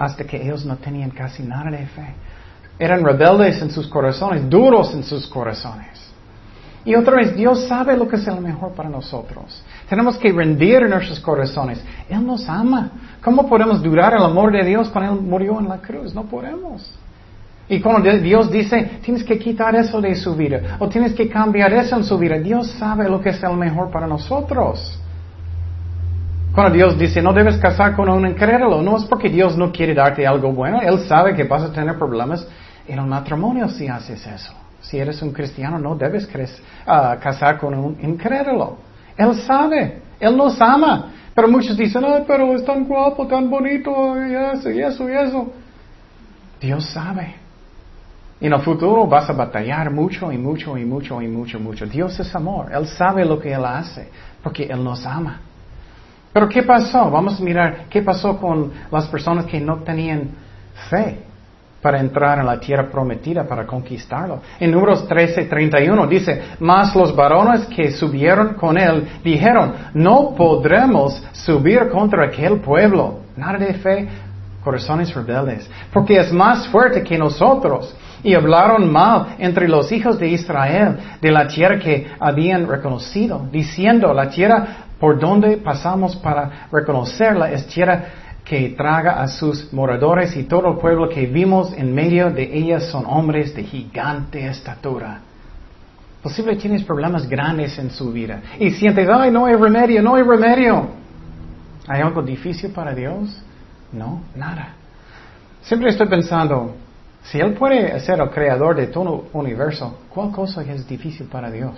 hasta 0.00 0.24
que 0.24 0.42
ellos 0.42 0.66
no 0.66 0.74
tenían 0.74 1.10
casi 1.10 1.44
nada 1.44 1.70
de 1.70 1.86
fe. 1.86 2.14
Eran 2.80 3.04
rebeldes 3.04 3.62
en 3.62 3.70
sus 3.70 3.86
corazones, 3.86 4.50
duros 4.50 4.92
en 4.92 5.04
sus 5.04 5.28
corazones. 5.28 6.12
Y 6.84 6.96
otra 6.96 7.14
vez, 7.14 7.36
Dios 7.36 7.68
sabe 7.68 7.96
lo 7.96 8.08
que 8.08 8.16
es 8.16 8.26
lo 8.26 8.40
mejor 8.40 8.72
para 8.72 8.88
nosotros. 8.88 9.62
Tenemos 9.88 10.18
que 10.18 10.32
rendir 10.32 10.82
en 10.82 10.90
nuestros 10.90 11.20
corazones. 11.20 11.80
Él 12.08 12.26
nos 12.26 12.48
ama. 12.48 12.90
¿Cómo 13.22 13.48
podemos 13.48 13.80
durar 13.80 14.14
el 14.14 14.22
amor 14.24 14.50
de 14.50 14.64
Dios 14.64 14.88
cuando 14.88 15.12
Él 15.12 15.20
murió 15.20 15.60
en 15.60 15.68
la 15.68 15.78
cruz? 15.78 16.12
No 16.12 16.24
podemos. 16.24 16.92
Y 17.70 17.80
cuando 17.80 18.10
Dios 18.18 18.50
dice, 18.50 18.98
tienes 19.00 19.22
que 19.22 19.38
quitar 19.38 19.76
eso 19.76 20.00
de 20.00 20.16
su 20.16 20.34
vida, 20.34 20.76
o 20.80 20.88
tienes 20.88 21.12
que 21.14 21.28
cambiar 21.28 21.72
eso 21.72 21.94
en 21.96 22.02
su 22.02 22.18
vida, 22.18 22.36
Dios 22.36 22.68
sabe 22.72 23.08
lo 23.08 23.20
que 23.20 23.28
es 23.28 23.40
el 23.44 23.56
mejor 23.56 23.92
para 23.92 24.08
nosotros. 24.08 25.00
Cuando 26.52 26.74
Dios 26.74 26.98
dice, 26.98 27.22
no 27.22 27.32
debes 27.32 27.58
casar 27.58 27.94
con 27.94 28.08
un 28.08 28.26
incrédulo, 28.26 28.82
no 28.82 28.96
es 28.96 29.04
porque 29.04 29.28
Dios 29.28 29.56
no 29.56 29.70
quiere 29.70 29.94
darte 29.94 30.26
algo 30.26 30.52
bueno, 30.52 30.80
Él 30.80 30.98
sabe 31.06 31.32
que 31.32 31.44
vas 31.44 31.62
a 31.62 31.72
tener 31.72 31.96
problemas 31.96 32.44
en 32.88 32.98
el 32.98 33.06
matrimonio 33.06 33.68
si 33.68 33.86
haces 33.86 34.26
eso. 34.26 34.52
Si 34.80 34.98
eres 34.98 35.22
un 35.22 35.30
cristiano, 35.30 35.78
no 35.78 35.94
debes 35.94 36.28
ah, 36.88 37.18
casar 37.22 37.56
con 37.60 37.72
un 37.74 37.96
incrédulo. 38.02 38.78
Él 39.16 39.32
sabe, 39.46 40.02
Él 40.18 40.36
nos 40.36 40.60
ama. 40.60 41.12
Pero 41.32 41.46
muchos 41.46 41.76
dicen, 41.76 42.04
ay, 42.04 42.24
pero 42.26 42.52
es 42.52 42.64
tan 42.64 42.84
guapo, 42.84 43.28
tan 43.28 43.48
bonito, 43.48 44.16
y 44.26 44.34
eso, 44.34 44.70
y 44.70 44.82
eso, 44.82 45.08
y 45.08 45.12
eso. 45.12 45.52
Dios 46.60 46.84
sabe. 46.86 47.39
En 48.40 48.52
el 48.52 48.60
futuro 48.60 49.06
vas 49.06 49.28
a 49.28 49.34
batallar 49.34 49.90
mucho 49.90 50.32
y 50.32 50.38
mucho 50.38 50.78
y 50.78 50.84
mucho 50.84 51.20
y 51.20 51.28
mucho, 51.28 51.60
mucho. 51.60 51.86
Dios 51.86 52.18
es 52.18 52.34
amor. 52.34 52.72
Él 52.72 52.86
sabe 52.86 53.24
lo 53.24 53.38
que 53.38 53.52
Él 53.52 53.64
hace, 53.64 54.08
porque 54.42 54.64
Él 54.64 54.82
nos 54.82 55.04
ama. 55.04 55.40
Pero 56.32 56.48
¿qué 56.48 56.62
pasó? 56.62 57.10
Vamos 57.10 57.38
a 57.40 57.44
mirar 57.44 57.84
qué 57.90 58.02
pasó 58.02 58.38
con 58.38 58.72
las 58.90 59.08
personas 59.08 59.44
que 59.44 59.60
no 59.60 59.78
tenían 59.80 60.30
fe 60.88 61.24
para 61.82 61.98
entrar 61.98 62.38
en 62.38 62.46
la 62.46 62.60
tierra 62.60 62.90
prometida, 62.90 63.44
para 63.44 63.66
conquistarlo. 63.66 64.40
En 64.58 64.70
números 64.70 65.06
13, 65.08 65.44
31 65.44 66.06
dice, 66.06 66.42
mas 66.60 66.94
los 66.94 67.14
varones 67.14 67.66
que 67.66 67.90
subieron 67.90 68.54
con 68.54 68.76
él 68.78 69.08
dijeron, 69.24 69.72
no 69.94 70.34
podremos 70.36 71.22
subir 71.32 71.88
contra 71.88 72.26
aquel 72.26 72.60
pueblo. 72.60 73.20
Nada 73.36 73.58
de 73.58 73.74
fe, 73.74 74.08
corazones 74.62 75.14
rebeldes, 75.14 75.68
porque 75.92 76.18
es 76.18 76.32
más 76.32 76.68
fuerte 76.68 77.02
que 77.02 77.16
nosotros. 77.16 77.94
Y 78.22 78.34
hablaron 78.34 78.90
mal 78.90 79.36
entre 79.38 79.68
los 79.68 79.90
hijos 79.92 80.18
de 80.18 80.28
Israel 80.28 80.96
de 81.20 81.30
la 81.30 81.46
tierra 81.46 81.78
que 81.78 82.06
habían 82.18 82.68
reconocido, 82.68 83.48
diciendo, 83.50 84.12
la 84.12 84.28
tierra 84.28 84.66
por 84.98 85.18
donde 85.18 85.56
pasamos 85.56 86.16
para 86.16 86.68
reconocerla 86.70 87.50
es 87.50 87.66
tierra 87.66 88.04
que 88.44 88.70
traga 88.70 89.22
a 89.22 89.28
sus 89.28 89.72
moradores 89.72 90.36
y 90.36 90.44
todo 90.44 90.72
el 90.72 90.78
pueblo 90.78 91.08
que 91.08 91.26
vimos 91.26 91.72
en 91.76 91.94
medio 91.94 92.30
de 92.30 92.42
ella 92.52 92.80
son 92.80 93.04
hombres 93.06 93.54
de 93.54 93.62
gigante 93.64 94.46
estatura. 94.46 95.20
Posible 96.22 96.56
tienes 96.56 96.84
problemas 96.84 97.28
grandes 97.28 97.78
en 97.78 97.90
su 97.90 98.12
vida 98.12 98.42
y 98.58 98.70
sientes, 98.72 99.08
ay, 99.08 99.30
no 99.30 99.46
hay 99.46 99.54
remedio, 99.54 100.02
no 100.02 100.16
hay 100.16 100.22
remedio. 100.22 100.88
¿Hay 101.88 102.02
algo 102.02 102.22
difícil 102.22 102.70
para 102.72 102.94
Dios? 102.94 103.40
No, 103.92 104.20
nada. 104.36 104.74
Siempre 105.62 105.90
estoy 105.90 106.08
pensando, 106.08 106.74
si 107.30 107.38
Él 107.38 107.54
puede 107.54 107.98
ser 108.00 108.20
el 108.20 108.28
creador 108.30 108.74
de 108.74 108.88
todo 108.88 109.24
el 109.32 109.38
universo, 109.38 110.00
¿cuál 110.12 110.32
cosa 110.32 110.62
es 110.62 110.86
difícil 110.88 111.28
para 111.28 111.48
Dios? 111.48 111.74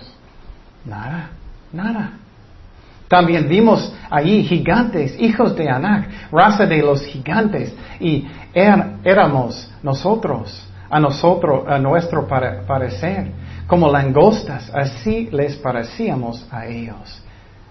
Nada, 0.83 1.29
nada. 1.71 2.13
También 3.07 3.47
vimos 3.47 3.93
allí 4.09 4.43
gigantes, 4.43 5.15
hijos 5.19 5.55
de 5.55 5.69
Anak, 5.69 6.31
raza 6.31 6.65
de 6.65 6.81
los 6.81 7.05
gigantes, 7.05 7.71
y 7.99 8.25
er, 8.51 8.93
éramos 9.03 9.71
nosotros, 9.83 10.67
a 10.89 10.99
nosotros, 10.99 11.67
a 11.67 11.77
nuestro 11.77 12.27
parecer, 12.27 13.27
como 13.67 13.91
langostas, 13.91 14.71
así 14.73 15.29
les 15.31 15.55
parecíamos 15.57 16.47
a 16.51 16.65
ellos. 16.65 17.21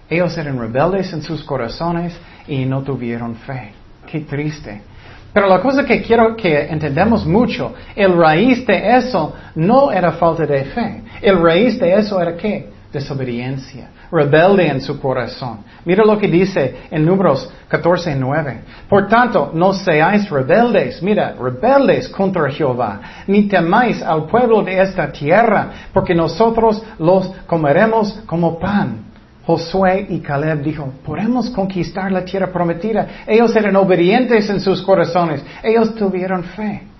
Ellos 0.09 0.37
eran 0.37 0.57
rebeldes 0.57 1.11
en 1.11 1.21
sus 1.21 1.43
corazones 1.43 2.17
y 2.47 2.63
no 2.63 2.81
tuvieron 2.81 3.35
fe. 3.35 3.73
Qué 4.07 4.21
triste. 4.21 4.92
Pero 5.33 5.47
la 5.47 5.59
cosa 5.59 5.83
que 5.83 6.01
quiero 6.01 6.35
que 6.35 6.67
entendamos 6.67 7.25
mucho, 7.25 7.73
el 7.95 8.15
raíz 8.15 8.65
de 8.65 8.97
eso 8.97 9.33
no 9.55 9.91
era 9.91 10.11
falta 10.13 10.45
de 10.45 10.63
fe. 10.65 11.03
El 11.21 11.41
raíz 11.41 11.79
de 11.79 11.95
eso 11.95 12.21
era 12.21 12.37
qué? 12.37 12.69
Desobediencia 12.91 13.89
rebelde 14.13 14.67
en 14.67 14.79
su 14.79 14.99
corazón. 14.99 15.59
Mira 15.85 16.05
lo 16.05 16.17
que 16.19 16.27
dice 16.27 16.75
en 16.91 17.03
números 17.03 17.49
14, 17.67 18.15
9. 18.15 18.61
Por 18.87 19.07
tanto, 19.07 19.51
no 19.53 19.73
seáis 19.73 20.29
rebeldes, 20.29 21.01
mira, 21.01 21.33
rebeldes 21.33 22.07
contra 22.09 22.49
Jehová, 22.51 23.01
ni 23.25 23.47
temáis 23.47 24.03
al 24.03 24.27
pueblo 24.27 24.61
de 24.61 24.79
esta 24.79 25.11
tierra, 25.11 25.69
porque 25.91 26.13
nosotros 26.13 26.83
los 26.99 27.27
comeremos 27.47 28.21
como 28.27 28.59
pan. 28.59 29.12
Josué 29.45 30.07
y 30.09 30.19
Caleb 30.19 30.61
dijo, 30.63 30.93
podemos 31.05 31.49
conquistar 31.49 32.11
la 32.11 32.23
tierra 32.23 32.51
prometida. 32.51 33.25
Ellos 33.27 33.55
eran 33.55 33.75
obedientes 33.75 34.49
en 34.49 34.59
sus 34.59 34.81
corazones. 34.81 35.43
Ellos 35.61 35.95
tuvieron 35.95 36.43
fe 36.43 36.93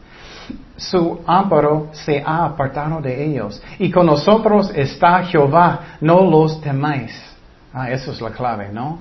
su 0.75 1.21
amparo 1.25 1.89
se 1.91 2.21
ha 2.25 2.45
apartado 2.45 3.01
de 3.01 3.23
ellos. 3.23 3.62
Y 3.79 3.91
con 3.91 4.05
nosotros 4.05 4.71
está 4.75 5.23
Jehová, 5.23 5.97
no 6.01 6.23
los 6.29 6.62
temáis. 6.62 7.13
Ah, 7.73 7.89
eso 7.89 8.12
es 8.12 8.21
la 8.21 8.31
clave, 8.31 8.69
¿no? 8.71 9.00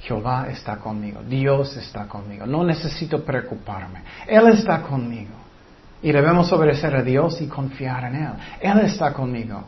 Jehová 0.00 0.46
está 0.50 0.76
conmigo, 0.76 1.20
Dios 1.28 1.76
está 1.76 2.06
conmigo, 2.06 2.46
no 2.46 2.62
necesito 2.62 3.24
preocuparme, 3.24 4.02
Él 4.26 4.48
está 4.48 4.82
conmigo. 4.82 5.34
Y 6.02 6.12
debemos 6.12 6.52
obedecer 6.52 6.94
a 6.94 7.02
Dios 7.02 7.40
y 7.40 7.48
confiar 7.48 8.04
en 8.04 8.14
Él. 8.16 8.32
Él 8.60 8.80
está 8.80 9.12
conmigo. 9.12 9.64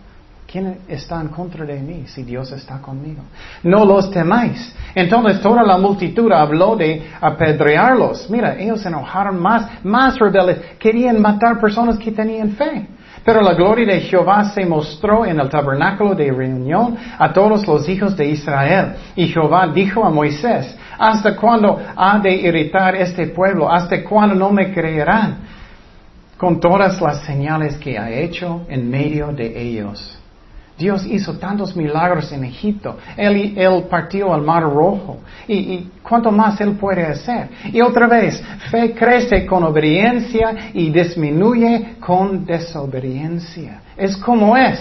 ¿Quién 0.50 0.78
está 0.88 1.20
en 1.20 1.28
contra 1.28 1.66
de 1.66 1.78
mí 1.78 2.04
si 2.06 2.22
Dios 2.22 2.50
está 2.52 2.78
conmigo? 2.78 3.20
No 3.64 3.84
los 3.84 4.10
temáis. 4.10 4.74
Entonces 4.94 5.42
toda 5.42 5.62
la 5.62 5.76
multitud 5.76 6.32
habló 6.32 6.74
de 6.74 7.06
apedrearlos. 7.20 8.30
Mira, 8.30 8.56
ellos 8.58 8.80
se 8.80 8.88
enojaron 8.88 9.38
más, 9.38 9.84
más 9.84 10.18
rebeldes. 10.18 10.58
Querían 10.78 11.20
matar 11.20 11.60
personas 11.60 11.98
que 11.98 12.12
tenían 12.12 12.52
fe. 12.52 12.86
Pero 13.22 13.42
la 13.42 13.52
gloria 13.52 13.94
de 13.94 14.00
Jehová 14.00 14.44
se 14.44 14.64
mostró 14.64 15.26
en 15.26 15.38
el 15.38 15.50
tabernáculo 15.50 16.14
de 16.14 16.32
reunión 16.32 16.96
a 17.18 17.30
todos 17.30 17.66
los 17.66 17.86
hijos 17.86 18.16
de 18.16 18.28
Israel. 18.28 18.94
Y 19.16 19.28
Jehová 19.28 19.66
dijo 19.66 20.02
a 20.02 20.08
Moisés, 20.08 20.74
¿hasta 20.98 21.36
cuándo 21.36 21.78
ha 21.94 22.18
de 22.20 22.34
irritar 22.34 22.96
este 22.96 23.26
pueblo? 23.26 23.70
¿Hasta 23.70 24.02
cuándo 24.02 24.34
no 24.34 24.50
me 24.50 24.72
creerán? 24.72 25.40
Con 26.38 26.58
todas 26.58 26.98
las 27.02 27.20
señales 27.24 27.76
que 27.76 27.98
ha 27.98 28.10
hecho 28.10 28.62
en 28.70 28.88
medio 28.88 29.26
de 29.26 29.60
ellos. 29.60 30.17
Dios 30.78 31.04
hizo 31.04 31.36
tantos 31.38 31.76
milagros 31.76 32.30
en 32.30 32.44
Egipto. 32.44 32.96
Él, 33.16 33.84
partió 33.90 34.32
al 34.32 34.42
mar 34.42 34.62
rojo. 34.62 35.18
Y, 35.48 35.54
y, 35.54 35.90
cuánto 36.02 36.30
más 36.30 36.60
Él 36.60 36.76
puede 36.76 37.04
hacer. 37.04 37.48
Y 37.72 37.80
otra 37.80 38.06
vez, 38.06 38.40
fe 38.70 38.94
crece 38.94 39.44
con 39.44 39.64
obediencia 39.64 40.70
y 40.72 40.90
disminuye 40.90 41.96
con 41.98 42.46
desobediencia. 42.46 43.82
Es 43.96 44.16
como 44.16 44.56
es. 44.56 44.78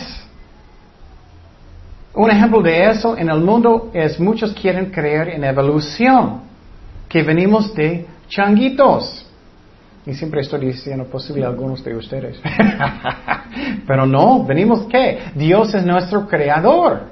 Un 2.13 2.31
ejemplo 2.31 2.61
de 2.61 2.89
eso 2.89 3.17
en 3.17 3.29
el 3.29 3.41
mundo 3.41 3.91
es 3.93 4.19
muchos 4.19 4.53
quieren 4.53 4.91
creer 4.91 5.29
en 5.29 5.43
evolución, 5.43 6.41
que 7.09 7.21
venimos 7.23 7.73
de 7.75 8.07
changuitos. 8.27 9.26
Y 10.07 10.13
siempre 10.13 10.39
estoy 10.39 10.61
diciendo 10.67 11.03
posible 11.05 11.45
algunos 11.45 11.83
de 11.83 11.93
ustedes. 11.93 12.39
Pero 13.87 14.05
no, 14.05 14.45
venimos 14.45 14.87
qué? 14.87 15.19
Dios 15.35 15.73
es 15.75 15.85
nuestro 15.85 16.25
creador. 16.25 17.09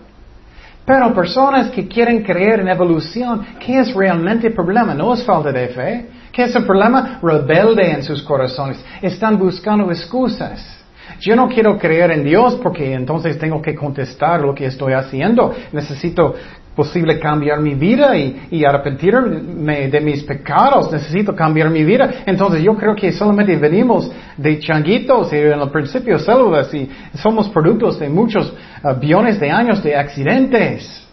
Pero 0.85 1.13
personas 1.13 1.71
que 1.71 1.89
quieren 1.89 2.23
creer 2.23 2.61
en 2.61 2.69
evolución, 2.69 3.45
¿qué 3.59 3.79
es 3.79 3.93
realmente 3.93 4.47
el 4.47 4.53
problema? 4.53 4.93
No 4.93 5.13
es 5.13 5.23
falta 5.23 5.51
de 5.51 5.67
fe. 5.67 6.05
¿Qué 6.31 6.43
es 6.43 6.55
el 6.55 6.63
problema? 6.65 7.19
Rebelde 7.21 7.91
en 7.91 8.01
sus 8.01 8.23
corazones. 8.23 8.83
Están 9.01 9.37
buscando 9.37 9.91
excusas. 9.91 10.85
Yo 11.19 11.35
no 11.35 11.49
quiero 11.49 11.77
creer 11.77 12.11
en 12.11 12.23
Dios 12.23 12.55
porque 12.63 12.93
entonces 12.93 13.37
tengo 13.37 13.61
que 13.61 13.75
contestar 13.75 14.39
lo 14.41 14.55
que 14.55 14.67
estoy 14.67 14.93
haciendo. 14.93 15.53
Necesito 15.73 16.35
posible 16.75 17.17
cambiar 17.19 17.61
mi 17.61 17.73
vida 17.73 18.17
y, 18.17 18.65
arrepentirme 18.65 19.87
de 19.87 20.01
mis 20.01 20.23
pecados. 20.23 20.91
Necesito 20.91 21.35
cambiar 21.35 21.69
mi 21.69 21.83
vida. 21.83 22.23
Entonces 22.25 22.61
yo 22.61 22.75
creo 22.75 22.95
que 22.95 23.11
solamente 23.11 23.55
venimos 23.55 24.11
de 24.37 24.59
changuitos 24.59 25.31
y 25.31 25.37
en 25.37 25.59
el 25.59 25.69
principio 25.69 26.19
células 26.19 26.73
y 26.73 26.89
somos 27.15 27.49
productos 27.49 27.99
de 27.99 28.09
muchos 28.09 28.53
uh, 28.83 28.93
billones 28.99 29.39
de 29.39 29.49
años 29.49 29.81
de 29.81 29.95
accidentes. 29.95 31.07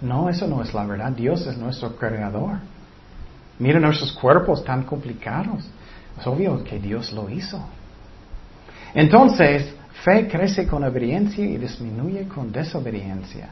No, 0.00 0.28
eso 0.28 0.48
no 0.48 0.62
es 0.62 0.74
la 0.74 0.84
verdad. 0.84 1.12
Dios 1.12 1.46
es 1.46 1.56
nuestro 1.56 1.96
creador. 1.96 2.58
Mira 3.58 3.78
nuestros 3.78 4.12
cuerpos 4.12 4.64
tan 4.64 4.82
complicados. 4.82 5.64
Es 6.18 6.26
obvio 6.26 6.62
que 6.64 6.78
Dios 6.78 7.12
lo 7.12 7.30
hizo. 7.30 7.64
Entonces, 8.94 9.74
fe 10.04 10.28
crece 10.28 10.66
con 10.66 10.82
obediencia 10.84 11.44
y 11.44 11.56
disminuye 11.56 12.26
con 12.28 12.50
desobediencia. 12.50 13.48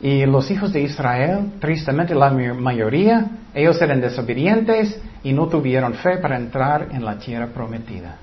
Y 0.00 0.26
los 0.26 0.50
hijos 0.50 0.72
de 0.72 0.82
Israel, 0.82 1.52
tristemente 1.60 2.14
la 2.14 2.30
mayoría, 2.30 3.26
ellos 3.54 3.80
eran 3.80 4.00
desobedientes 4.00 5.00
y 5.22 5.32
no 5.32 5.46
tuvieron 5.46 5.94
fe 5.94 6.18
para 6.18 6.36
entrar 6.36 6.88
en 6.92 7.04
la 7.04 7.16
tierra 7.18 7.46
prometida. 7.46 8.16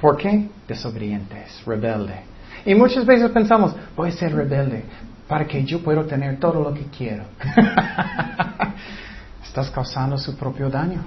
¿Por 0.00 0.16
qué? 0.16 0.48
Desobedientes, 0.66 1.62
rebelde. 1.66 2.20
Y 2.64 2.74
muchas 2.74 3.04
veces 3.04 3.30
pensamos, 3.30 3.74
voy 3.96 4.10
a 4.10 4.12
ser 4.12 4.34
rebelde 4.34 4.84
para 5.26 5.46
que 5.46 5.64
yo 5.64 5.82
pueda 5.82 6.04
tener 6.04 6.38
todo 6.38 6.62
lo 6.62 6.72
que 6.72 6.84
quiero. 6.86 7.24
Estás 9.44 9.70
causando 9.70 10.16
su 10.16 10.36
propio 10.36 10.70
daño. 10.70 11.04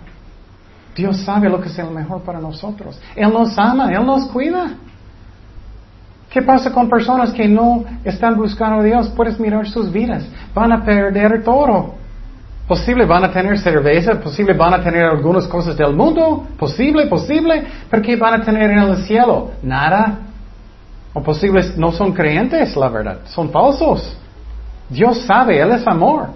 Dios 0.95 1.21
sabe 1.21 1.49
lo 1.49 1.61
que 1.61 1.69
es 1.69 1.77
lo 1.77 1.91
mejor 1.91 2.21
para 2.21 2.39
nosotros. 2.39 2.99
Él 3.15 3.31
nos 3.31 3.57
ama, 3.57 3.89
Él 3.91 4.05
nos 4.05 4.27
cuida. 4.27 4.75
¿Qué 6.31 6.41
pasa 6.41 6.71
con 6.71 6.87
personas 6.87 7.33
que 7.33 7.45
no 7.45 7.83
están 8.05 8.37
buscando 8.37 8.79
a 8.79 8.83
Dios? 8.83 9.09
Puedes 9.09 9.37
mirar 9.37 9.67
sus 9.67 9.91
vidas. 9.91 10.25
Van 10.55 10.71
a 10.71 10.83
perder 10.83 11.43
todo. 11.43 11.95
Posible 12.69 13.05
van 13.05 13.25
a 13.25 13.31
tener 13.33 13.59
cerveza, 13.59 14.17
posible 14.21 14.53
van 14.53 14.75
a 14.75 14.81
tener 14.81 15.03
algunas 15.03 15.45
cosas 15.45 15.75
del 15.75 15.93
mundo, 15.93 16.47
posible, 16.57 17.07
posible, 17.07 17.65
pero 17.89 18.01
¿qué 18.01 18.15
van 18.15 18.41
a 18.41 18.45
tener 18.45 18.71
en 18.71 18.79
el 18.79 18.97
cielo? 19.03 19.51
Nada. 19.61 20.19
O 21.13 21.21
posible 21.21 21.61
no 21.75 21.91
son 21.91 22.13
creyentes, 22.13 22.77
la 22.77 22.87
verdad, 22.87 23.19
son 23.25 23.49
falsos. 23.49 24.17
Dios 24.87 25.23
sabe, 25.23 25.59
Él 25.59 25.71
es 25.71 25.85
amor. 25.85 26.29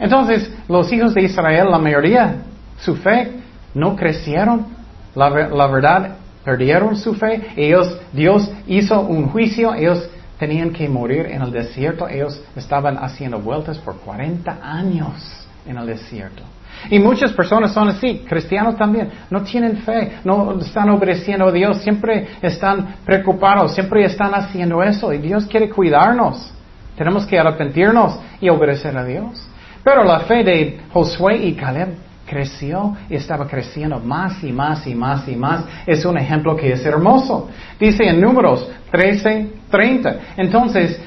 Entonces, 0.00 0.52
los 0.66 0.92
hijos 0.92 1.14
de 1.14 1.22
Israel, 1.22 1.70
la 1.70 1.78
mayoría, 1.78 2.38
su 2.78 2.96
fe 2.96 3.30
no 3.72 3.94
crecieron. 3.94 4.66
La, 5.14 5.30
la 5.30 5.66
verdad, 5.68 6.16
perdieron 6.44 6.96
su 6.96 7.14
fe. 7.14 7.52
Ellos, 7.56 7.98
Dios 8.12 8.50
hizo 8.66 9.00
un 9.00 9.28
juicio, 9.28 9.74
ellos 9.74 10.08
tenían 10.38 10.72
que 10.72 10.88
morir 10.88 11.26
en 11.26 11.42
el 11.42 11.52
desierto. 11.52 12.08
Ellos 12.08 12.42
estaban 12.56 12.96
haciendo 12.98 13.38
vueltas 13.38 13.78
por 13.78 13.96
40 13.98 14.58
años 14.62 15.46
en 15.66 15.76
el 15.76 15.86
desierto. 15.86 16.42
Y 16.90 16.98
muchas 16.98 17.32
personas 17.32 17.72
son 17.72 17.88
así, 17.88 18.24
cristianos 18.28 18.76
también, 18.76 19.10
no 19.30 19.42
tienen 19.42 19.76
fe, 19.78 20.18
no 20.24 20.58
están 20.58 20.90
obedeciendo 20.90 21.46
a 21.46 21.52
Dios, 21.52 21.80
siempre 21.82 22.26
están 22.40 22.96
preocupados, 23.04 23.74
siempre 23.74 24.04
están 24.04 24.34
haciendo 24.34 24.82
eso 24.82 25.12
y 25.12 25.18
Dios 25.18 25.46
quiere 25.46 25.70
cuidarnos. 25.70 26.52
Tenemos 26.96 27.24
que 27.26 27.38
arrepentirnos 27.38 28.18
y 28.40 28.48
obedecer 28.48 28.96
a 28.96 29.04
Dios. 29.04 29.48
Pero 29.84 30.04
la 30.04 30.20
fe 30.20 30.42
de 30.44 30.80
Josué 30.92 31.36
y 31.36 31.54
Caleb 31.54 31.94
creció 32.26 32.96
y 33.08 33.16
estaba 33.16 33.46
creciendo 33.46 33.98
más 33.98 34.42
y 34.42 34.52
más 34.52 34.86
y 34.86 34.94
más 34.94 35.28
y 35.28 35.36
más. 35.36 35.64
Es 35.86 36.04
un 36.04 36.18
ejemplo 36.18 36.56
que 36.56 36.72
es 36.72 36.84
hermoso. 36.84 37.48
Dice 37.78 38.04
en 38.08 38.20
números 38.20 38.68
13, 38.90 39.50
30. 39.70 40.16
Entonces, 40.36 41.00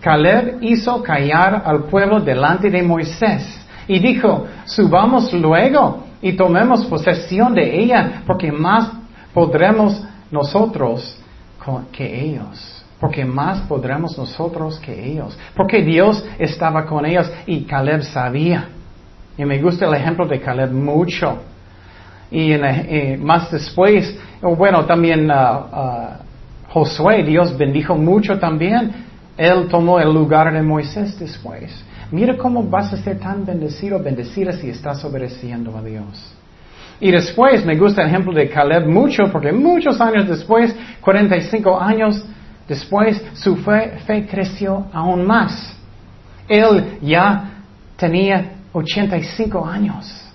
Caleb 0.00 0.58
hizo 0.62 1.02
callar 1.02 1.62
al 1.64 1.84
pueblo 1.84 2.20
delante 2.20 2.70
de 2.70 2.82
Moisés 2.82 3.66
y 3.86 3.98
dijo, 3.98 4.46
subamos 4.64 5.32
luego 5.32 6.04
y 6.22 6.32
tomemos 6.32 6.84
posesión 6.86 7.54
de 7.54 7.80
ella, 7.80 8.22
porque 8.26 8.52
más 8.52 8.90
podremos 9.34 10.02
nosotros 10.30 11.18
que 11.92 12.24
ellos. 12.24 12.84
Porque 12.98 13.24
más 13.24 13.60
podremos 13.62 14.16
nosotros 14.18 14.78
que 14.78 15.12
ellos. 15.12 15.36
Porque 15.56 15.82
Dios 15.82 16.22
estaba 16.38 16.84
con 16.84 17.06
ellos 17.06 17.30
y 17.46 17.64
Caleb 17.64 18.02
sabía. 18.02 18.68
Y 19.40 19.44
me 19.46 19.58
gusta 19.58 19.86
el 19.86 19.94
ejemplo 19.94 20.26
de 20.26 20.38
Caleb 20.38 20.70
mucho. 20.70 21.38
Y 22.30 22.52
más 23.16 23.50
después, 23.50 24.14
bueno, 24.42 24.84
también 24.84 25.30
uh, 25.30 25.34
uh, 25.34 26.68
Josué, 26.68 27.22
Dios 27.22 27.56
bendijo 27.56 27.96
mucho 27.96 28.38
también. 28.38 28.92
Él 29.38 29.66
tomó 29.70 29.98
el 29.98 30.12
lugar 30.12 30.52
de 30.52 30.60
Moisés 30.60 31.18
después. 31.18 31.72
Mira 32.10 32.36
cómo 32.36 32.64
vas 32.64 32.92
a 32.92 32.98
ser 32.98 33.18
tan 33.18 33.46
bendecido, 33.46 33.98
bendecida 33.98 34.52
si 34.52 34.68
estás 34.68 35.02
obedeciendo 35.06 35.74
a 35.74 35.82
Dios. 35.82 36.34
Y 37.00 37.10
después 37.10 37.64
me 37.64 37.78
gusta 37.78 38.02
el 38.02 38.08
ejemplo 38.08 38.34
de 38.34 38.46
Caleb 38.50 38.86
mucho, 38.88 39.22
porque 39.32 39.52
muchos 39.52 39.98
años 40.02 40.28
después, 40.28 40.76
45 41.00 41.80
años 41.80 42.22
después, 42.68 43.24
su 43.32 43.56
fe, 43.56 44.00
fe 44.06 44.26
creció 44.26 44.84
aún 44.92 45.24
más. 45.24 45.74
Él 46.46 46.98
ya 47.00 47.52
tenía 47.96 48.59
85 48.72 49.66
años. 49.66 50.30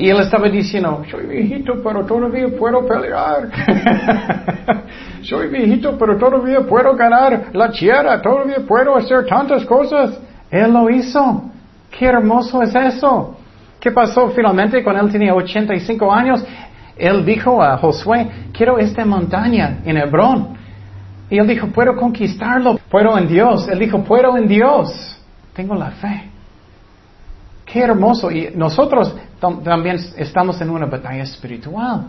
Y 0.00 0.08
él 0.08 0.18
estaba 0.20 0.48
diciendo, 0.48 1.02
soy 1.10 1.26
viejito, 1.26 1.74
pero 1.84 2.06
todavía 2.06 2.48
puedo 2.58 2.86
pelear. 2.86 3.50
soy 5.22 5.48
viejito, 5.48 5.98
pero 5.98 6.16
todavía 6.16 6.60
puedo 6.60 6.96
ganar 6.96 7.50
la 7.52 7.70
tierra, 7.70 8.22
todavía 8.22 8.60
puedo 8.66 8.96
hacer 8.96 9.26
tantas 9.26 9.62
cosas. 9.66 10.18
Él 10.50 10.72
lo 10.72 10.88
hizo. 10.88 11.44
Qué 11.90 12.06
hermoso 12.06 12.62
es 12.62 12.74
eso. 12.74 13.36
¿Qué 13.78 13.90
pasó 13.90 14.30
finalmente 14.30 14.82
cuando 14.82 15.04
él 15.04 15.12
tenía 15.12 15.34
85 15.34 16.10
años? 16.10 16.46
Él 16.96 17.22
dijo 17.22 17.62
a 17.62 17.76
Josué, 17.76 18.26
quiero 18.54 18.78
esta 18.78 19.04
montaña 19.04 19.80
en 19.84 19.98
Hebrón. 19.98 20.56
Y 21.28 21.36
él 21.38 21.46
dijo, 21.46 21.66
puedo 21.66 21.94
conquistarlo, 21.94 22.78
puedo 22.90 23.18
en 23.18 23.28
Dios. 23.28 23.68
Él 23.68 23.78
dijo, 23.78 24.02
puedo 24.02 24.34
en 24.38 24.48
Dios. 24.48 25.22
Tengo 25.52 25.74
la 25.74 25.90
fe. 25.90 26.29
Qué 27.72 27.80
hermoso. 27.80 28.30
Y 28.30 28.50
nosotros 28.54 29.14
también 29.38 29.96
estamos 30.16 30.60
en 30.60 30.70
una 30.70 30.86
batalla 30.86 31.22
espiritual. 31.22 32.06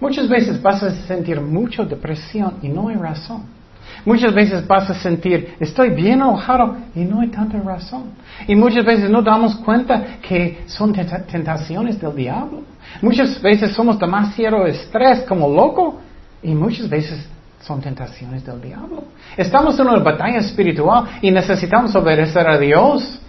Muchas 0.00 0.28
veces 0.28 0.60
vas 0.62 0.82
a 0.82 0.90
sentir 0.90 1.40
mucha 1.40 1.84
depresión 1.84 2.54
y 2.62 2.68
no 2.68 2.88
hay 2.88 2.96
razón. 2.96 3.60
Muchas 4.04 4.32
veces 4.32 4.66
vas 4.66 4.88
a 4.88 4.94
sentir, 4.94 5.56
estoy 5.60 5.90
bien 5.90 6.20
enojado 6.20 6.76
y 6.94 7.00
no 7.00 7.20
hay 7.20 7.28
tanta 7.28 7.58
razón. 7.58 8.12
Y 8.46 8.54
muchas 8.54 8.84
veces 8.84 9.10
no 9.10 9.20
damos 9.20 9.56
cuenta 9.56 10.18
que 10.22 10.62
son 10.66 10.92
tentaciones 10.92 12.00
del 12.00 12.14
diablo. 12.14 12.62
Muchas 13.02 13.40
veces 13.42 13.72
somos 13.72 13.98
demasiado 13.98 14.66
estrés 14.66 15.20
como 15.22 15.48
loco 15.48 16.00
y 16.42 16.54
muchas 16.54 16.88
veces 16.88 17.28
son 17.60 17.80
tentaciones 17.80 18.44
del 18.44 18.60
diablo. 18.62 19.04
Estamos 19.36 19.78
en 19.78 19.88
una 19.88 19.98
batalla 19.98 20.38
espiritual 20.38 21.18
y 21.20 21.30
necesitamos 21.30 21.94
obedecer 21.94 22.48
a 22.48 22.58
Dios. 22.58 23.20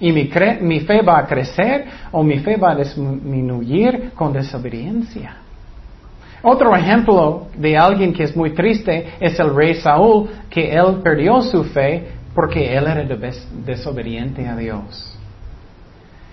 Y 0.00 0.12
mi, 0.12 0.30
mi 0.60 0.80
fe 0.80 1.02
va 1.02 1.18
a 1.18 1.26
crecer 1.26 1.84
o 2.10 2.22
mi 2.22 2.38
fe 2.40 2.56
va 2.56 2.72
a 2.72 2.76
disminuir 2.76 4.10
con 4.14 4.32
desobediencia. 4.32 5.36
Otro 6.42 6.76
ejemplo 6.76 7.46
de 7.56 7.76
alguien 7.76 8.12
que 8.12 8.24
es 8.24 8.36
muy 8.36 8.50
triste 8.50 9.14
es 9.18 9.38
el 9.40 9.54
rey 9.54 9.74
Saúl, 9.76 10.28
que 10.50 10.74
él 10.74 11.00
perdió 11.02 11.40
su 11.40 11.64
fe 11.64 12.06
porque 12.34 12.76
él 12.76 12.84
era 12.86 13.04
desobediente 13.64 14.46
a 14.46 14.54
Dios. 14.56 15.16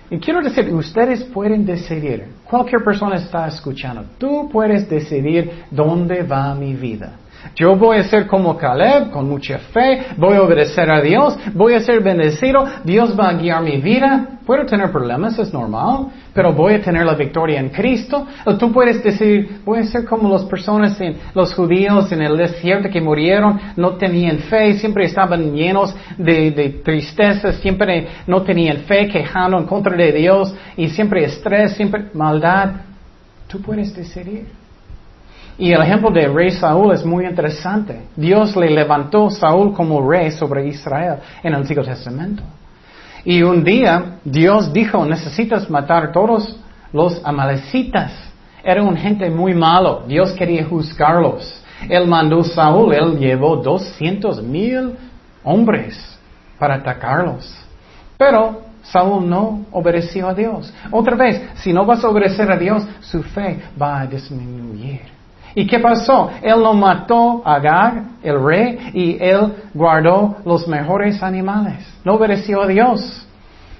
Y 0.10 0.18
quiero 0.18 0.42
decir, 0.42 0.74
ustedes 0.74 1.24
pueden 1.24 1.66
decidir, 1.66 2.26
cualquier 2.44 2.84
persona 2.84 3.16
está 3.16 3.48
escuchando, 3.48 4.04
tú 4.18 4.50
puedes 4.52 4.90
decidir 4.90 5.64
dónde 5.72 6.24
va 6.24 6.54
mi 6.54 6.74
vida. 6.74 7.14
Yo 7.56 7.76
voy 7.76 7.98
a 7.98 8.04
ser 8.04 8.28
como 8.28 8.58
Caleb, 8.58 9.12
con 9.12 9.28
mucha 9.28 9.58
fe, 9.58 10.06
voy 10.18 10.36
a 10.36 10.44
obedecer 10.44 10.90
a 10.90 11.02
Dios, 11.02 11.38
voy 11.54 11.74
a 11.74 11.80
ser 11.80 12.02
bendecido, 12.02 12.66
Dios 12.84 13.18
va 13.20 13.30
a 13.30 13.34
guiar 13.34 13.62
mi 13.64 13.78
vida. 13.78 14.40
Puedo 14.46 14.66
tener 14.66 14.92
problemas, 14.92 15.38
es 15.38 15.54
normal, 15.54 16.08
pero 16.34 16.54
voy 16.54 16.74
a 16.74 16.82
tener 16.82 17.06
la 17.06 17.16
victoria 17.16 17.60
en 17.60 17.70
Cristo. 17.70 18.26
O 18.46 18.56
tú 18.58 18.72
puedes 18.72 19.04
decir, 19.04 19.62
voy 19.66 19.80
a 19.80 19.84
ser 19.84 20.06
como 20.06 20.30
las 20.30 20.44
personas, 20.46 21.00
en, 21.02 21.16
los 21.34 21.54
judíos 21.54 22.12
en 22.12 22.22
el 22.22 22.38
desierto 22.38 22.90
que 22.90 23.02
murieron, 23.02 23.60
no 23.76 23.92
tenían 23.92 24.40
fe, 24.40 24.74
siempre 24.74 25.06
estaban 25.06 25.54
llenos 25.54 25.96
de, 26.18 26.52
de 26.52 26.70
tristeza, 26.84 27.54
siempre 27.54 28.08
no 28.28 28.42
tenían 28.42 28.78
fe, 28.80 29.08
quejando 29.08 29.58
en 29.58 29.66
contra 29.66 29.96
de 29.96 30.12
Dios, 30.12 30.54
y 30.78 30.90
siempre 30.90 31.26
estrés, 31.26 31.74
siempre 31.74 32.06
maldad. 32.14 32.72
Tú 33.48 33.62
puedes 33.62 33.96
decidir. 33.96 34.61
Y 35.62 35.72
el 35.74 35.82
ejemplo 35.84 36.10
de 36.10 36.28
rey 36.28 36.50
Saúl 36.50 36.92
es 36.92 37.06
muy 37.06 37.24
interesante. 37.24 38.08
Dios 38.16 38.56
le 38.56 38.72
levantó 38.72 39.30
Saúl 39.30 39.74
como 39.74 40.02
rey 40.10 40.32
sobre 40.32 40.66
Israel 40.66 41.18
en 41.44 41.54
el 41.54 41.60
Antiguo 41.60 41.84
Testamento. 41.84 42.42
Y 43.24 43.44
un 43.44 43.64
día 43.64 44.18
Dios 44.24 44.74
dijo, 44.74 45.06
necesitas 45.06 45.70
matar 45.70 46.06
a 46.06 46.12
todos 46.12 46.60
los 46.92 47.22
amalecitas. 47.24 48.12
Era 48.64 48.82
un 48.82 48.98
gente 48.98 49.30
muy 49.30 49.54
malo. 49.54 50.02
Dios 50.08 50.32
quería 50.32 50.66
juzgarlos. 50.66 51.64
Él 51.88 52.08
mandó 52.08 52.44
Saúl, 52.44 52.96
él 52.96 53.20
llevó 53.20 53.58
doscientos 53.58 54.42
mil 54.42 54.96
hombres 55.44 56.20
para 56.58 56.74
atacarlos. 56.74 57.56
Pero 58.18 58.64
Saúl 58.82 59.30
no 59.30 59.64
obedeció 59.72 60.28
a 60.28 60.34
Dios. 60.34 60.74
Otra 60.90 61.16
vez, 61.16 61.40
si 61.58 61.72
no 61.72 61.86
vas 61.86 62.04
a 62.04 62.10
obedecer 62.10 62.52
a 62.52 62.58
Dios, 62.58 62.84
su 63.02 63.22
fe 63.22 63.60
va 63.80 64.00
a 64.00 64.08
disminuir. 64.08 65.21
¿Y 65.56 65.68
qué 65.68 65.80
pasó? 65.80 66.30
Él 66.42 66.62
lo 66.62 66.74
mató 66.74 67.42
a 67.46 67.56
Agag, 67.56 68.04
el 68.24 68.44
rey, 68.44 68.80
y 68.94 69.18
él 69.22 69.54
guardó 69.74 70.38
los 70.46 70.68
mejores 70.68 71.22
animales. 71.22 71.86
No 72.04 72.14
obedeció 72.14 72.62
a 72.62 72.68
Dios. 72.68 73.28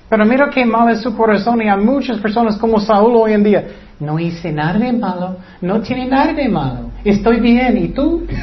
Pero 0.10 0.26
mira 0.26 0.50
qué 0.50 0.66
mal 0.66 0.90
es 0.90 1.02
su 1.02 1.16
corazón 1.16 1.62
y 1.62 1.70
hay 1.70 1.80
muchas 1.80 2.20
personas 2.20 2.58
como 2.58 2.80
Saúl 2.82 3.16
hoy 3.16 3.32
en 3.34 3.44
día. 3.44 3.66
No 4.00 4.20
hice 4.20 4.52
nada 4.52 4.78
de 4.78 4.92
malo, 4.92 5.38
no 5.62 5.80
tiene 5.80 6.06
nada 6.08 6.34
de 6.34 6.50
malo. 6.50 6.90
Estoy 7.06 7.40
bien, 7.40 7.78
¿y 7.78 7.88
tú? 7.90 8.26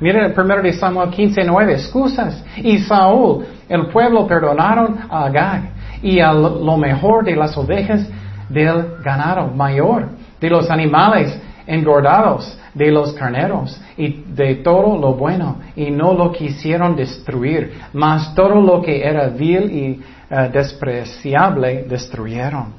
Mira 0.00 0.26
el 0.26 0.32
primero 0.32 0.62
de 0.62 0.72
Samuel 0.72 1.10
15, 1.10 1.44
9, 1.44 1.72
excusas. 1.74 2.44
Y 2.56 2.78
Saúl, 2.78 3.44
el 3.68 3.86
pueblo 3.86 4.26
perdonaron 4.26 4.98
a 5.08 5.26
Agag 5.26 5.70
y 6.02 6.18
a 6.18 6.32
lo 6.32 6.76
mejor 6.76 7.24
de 7.24 7.36
las 7.36 7.56
ovejas 7.56 8.04
del 8.48 8.96
ganado 9.04 9.46
mayor, 9.46 10.08
de 10.42 10.50
los 10.50 10.68
animales 10.70 11.40
engordados, 11.66 12.58
de 12.74 12.90
los 12.90 13.12
carneros 13.12 13.80
y 13.96 14.24
de 14.26 14.56
todo 14.56 14.98
lo 14.98 15.14
bueno, 15.14 15.58
y 15.76 15.90
no 15.90 16.12
lo 16.12 16.32
quisieron 16.32 16.96
destruir, 16.96 17.80
mas 17.92 18.34
todo 18.34 18.60
lo 18.60 18.82
que 18.82 19.02
era 19.02 19.28
vil 19.28 19.70
y 19.70 20.00
eh, 20.30 20.50
despreciable 20.52 21.84
destruyeron. 21.88 22.74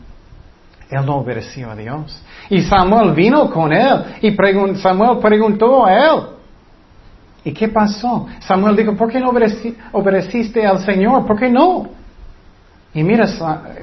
Él 0.89 1.05
no 1.05 1.17
obedeció 1.17 1.71
a 1.71 1.75
Dios. 1.75 2.21
Y 2.49 2.61
Samuel 2.61 3.13
vino 3.13 3.49
con 3.49 3.71
él 3.71 4.03
y 4.21 4.35
Samuel 4.75 5.17
preguntó 5.19 5.85
a 5.85 5.93
él, 5.93 6.21
¿y 7.45 7.53
qué 7.53 7.69
pasó? 7.69 8.27
Samuel 8.39 8.75
dijo, 8.75 8.95
¿por 8.95 9.09
qué 9.09 9.19
no 9.19 9.31
obedeciste 9.93 10.65
al 10.65 10.79
Señor? 10.79 11.25
¿Por 11.25 11.39
qué 11.39 11.49
no? 11.49 11.87
Y 12.93 13.03
mira, 13.03 13.25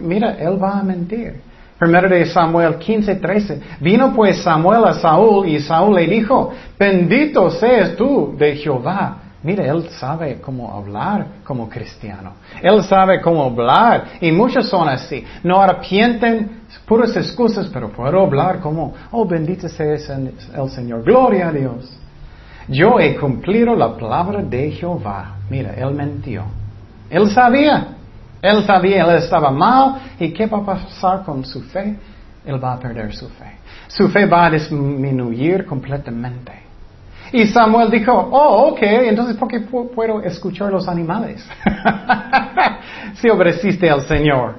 mira, 0.00 0.36
él 0.38 0.62
va 0.62 0.78
a 0.78 0.82
mentir. 0.82 1.49
Primero 1.80 2.10
de 2.10 2.26
Samuel 2.26 2.76
15, 2.76 3.14
13. 3.14 3.62
Vino 3.80 4.12
pues 4.12 4.42
Samuel 4.42 4.84
a 4.84 4.92
Saúl 4.92 5.48
y 5.48 5.60
Saúl 5.60 5.96
le 5.96 6.06
dijo, 6.06 6.52
bendito 6.78 7.50
seas 7.50 7.96
tú 7.96 8.34
de 8.36 8.54
Jehová. 8.56 9.16
Mira, 9.42 9.64
él 9.64 9.88
sabe 9.88 10.42
cómo 10.42 10.70
hablar 10.70 11.26
como 11.42 11.70
cristiano. 11.70 12.34
Él 12.60 12.82
sabe 12.84 13.22
cómo 13.22 13.44
hablar. 13.44 14.04
Y 14.20 14.30
muchos 14.30 14.68
son 14.68 14.90
así. 14.90 15.24
No 15.42 15.62
arrepienten 15.62 16.60
puras 16.84 17.16
excusas, 17.16 17.70
pero 17.72 17.88
puedo 17.88 18.20
hablar 18.20 18.60
como, 18.60 18.92
oh, 19.10 19.24
bendito 19.24 19.66
sea 19.66 19.94
el 19.94 20.70
Señor. 20.70 21.02
Gloria 21.02 21.48
a 21.48 21.52
Dios. 21.52 21.98
Yo 22.68 23.00
he 23.00 23.16
cumplido 23.16 23.74
la 23.74 23.96
palabra 23.96 24.42
de 24.42 24.70
Jehová. 24.72 25.36
Mira, 25.48 25.72
él 25.72 25.94
mentió. 25.94 26.44
Él 27.08 27.30
sabía. 27.30 27.96
Él 28.42 28.64
sabía, 28.64 29.05
él 29.05 29.16
estaba 29.16 29.50
mal. 29.50 29.96
¿Y 30.18 30.33
qué 30.33 30.46
va 30.46 30.59
a 30.59 30.64
pasar 30.64 31.22
con 31.24 31.44
su 31.44 31.62
fe? 31.62 31.96
Él 32.44 32.62
va 32.62 32.74
a 32.74 32.79
perder 32.79 33.14
su 33.14 33.29
fe. 33.29 33.59
Su 33.88 34.09
fe 34.09 34.26
va 34.26 34.46
a 34.46 34.50
disminuir 34.50 35.66
completamente. 35.66 36.53
Y 37.33 37.46
Samuel 37.46 37.90
dijo, 37.90 38.12
oh, 38.12 38.70
ok, 38.70 38.79
entonces 38.83 39.37
¿por 39.37 39.48
qué 39.48 39.61
puedo 39.61 40.20
escuchar 40.22 40.72
los 40.72 40.88
animales? 40.88 41.46
si 43.14 43.29
obedeciste 43.29 43.88
al 43.88 44.03
Señor. 44.03 44.57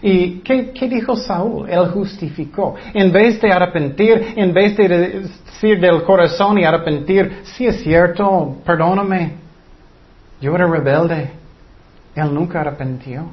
¿Y 0.00 0.38
qué, 0.40 0.70
qué, 0.70 0.88
dijo 0.88 1.16
Saúl? 1.16 1.68
Él 1.68 1.88
justificó. 1.88 2.76
En 2.94 3.10
vez 3.10 3.40
de 3.40 3.50
arrepentir, 3.50 4.34
en 4.36 4.52
vez 4.54 4.76
de 4.76 4.88
decir 4.88 5.80
del 5.80 6.04
corazón 6.04 6.58
y 6.58 6.64
arrepentir, 6.64 7.40
sí 7.42 7.66
es 7.66 7.82
cierto, 7.82 8.56
perdóname, 8.64 9.32
yo 10.40 10.54
era 10.54 10.66
rebelde. 10.68 11.37
Él 12.18 12.34
nunca 12.34 12.60
arrepintió. 12.60 13.26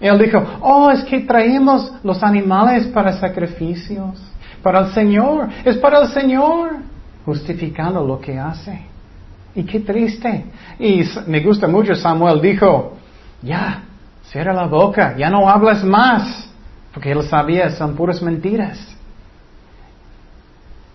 Él 0.00 0.18
dijo, 0.18 0.42
oh, 0.60 0.90
es 0.90 1.04
que 1.04 1.20
traemos 1.20 1.92
los 2.02 2.22
animales 2.22 2.86
para 2.88 3.14
sacrificios, 3.14 4.20
para 4.62 4.80
el 4.80 4.92
Señor, 4.92 5.48
es 5.64 5.76
para 5.78 6.00
el 6.00 6.08
Señor, 6.08 6.76
justificando 7.24 8.04
lo 8.04 8.20
que 8.20 8.38
hace. 8.38 8.80
Y 9.54 9.64
qué 9.64 9.80
triste. 9.80 10.44
Y 10.78 11.02
me 11.26 11.40
gusta 11.40 11.66
mucho, 11.66 11.94
Samuel 11.94 12.40
dijo, 12.42 12.96
ya, 13.40 13.84
cierra 14.24 14.52
la 14.52 14.66
boca, 14.66 15.16
ya 15.16 15.30
no 15.30 15.48
hablas 15.48 15.82
más, 15.82 16.50
porque 16.92 17.12
él 17.12 17.22
sabía, 17.22 17.70
son 17.70 17.94
puras 17.96 18.20
mentiras. 18.20 18.78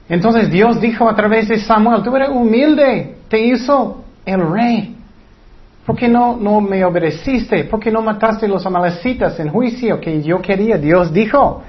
Entonces 0.08 0.52
Dios 0.52 0.80
dijo 0.80 1.10
a 1.10 1.15
través 1.15 1.48
de 1.48 1.58
Samuel, 1.60 2.04
tú 2.04 2.15
eres 2.15 2.30
humilde, 2.30 3.17
te 3.30 3.39
hizo 3.39 4.04
el 4.26 4.52
rey. 4.52 4.90
¿Por 5.86 5.96
qué 5.96 6.08
no, 6.08 6.38
no 6.38 6.62
me 6.62 6.84
obedeciste? 6.86 7.63
¿Por 7.65 7.80
qué 7.80 7.91
no 7.91 8.02
mataste 8.02 8.48
los 8.48 8.65
amalecitas 8.65 9.39
en 9.39 9.50
juicio 9.50 10.00
que 10.00 10.22
yo 10.22 10.41
quería? 10.41 10.78
Dios 10.78 11.12
dijo. 11.12 11.63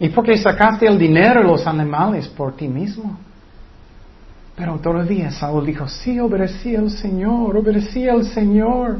¿Y 0.00 0.08
por 0.10 0.24
qué 0.24 0.36
sacaste 0.36 0.86
el 0.86 0.98
dinero 0.98 1.40
de 1.40 1.46
los 1.46 1.66
animales 1.66 2.28
por 2.28 2.54
ti 2.56 2.68
mismo? 2.68 3.18
Pero 4.56 4.78
todavía 4.78 5.30
Saúl 5.30 5.66
dijo, 5.66 5.86
sí, 5.88 6.18
obedecí 6.18 6.74
al 6.74 6.90
Señor, 6.90 7.56
obedecí 7.56 8.08
al 8.08 8.24
Señor. 8.24 8.98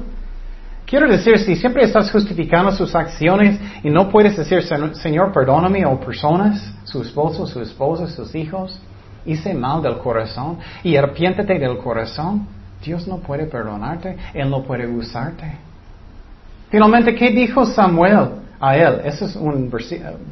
Quiero 0.86 1.08
decir, 1.08 1.38
si 1.38 1.56
siempre 1.56 1.84
estás 1.84 2.10
justificando 2.10 2.70
sus 2.70 2.94
acciones 2.94 3.60
y 3.82 3.90
no 3.90 4.08
puedes 4.08 4.36
decir, 4.36 4.62
Señor, 4.62 5.32
perdóname, 5.32 5.84
o 5.84 6.00
personas, 6.00 6.74
su 6.84 7.02
esposo, 7.02 7.46
su 7.46 7.60
esposa, 7.60 8.06
sus 8.06 8.34
hijos, 8.34 8.80
hice 9.26 9.52
mal 9.52 9.82
del 9.82 9.98
corazón 9.98 10.58
y 10.82 10.96
arrepiéntete 10.96 11.58
del 11.58 11.78
corazón, 11.78 12.46
Dios 12.84 13.06
no 13.06 13.18
puede 13.18 13.46
perdonarte, 13.46 14.16
Él 14.34 14.50
no 14.50 14.62
puede 14.62 14.86
usarte. 14.86 15.68
Finalmente, 16.70 17.14
¿qué 17.14 17.30
dijo 17.30 17.64
Samuel 17.64 18.28
a 18.60 18.76
él? 18.76 19.00
Esos 19.04 19.32
son 19.32 19.70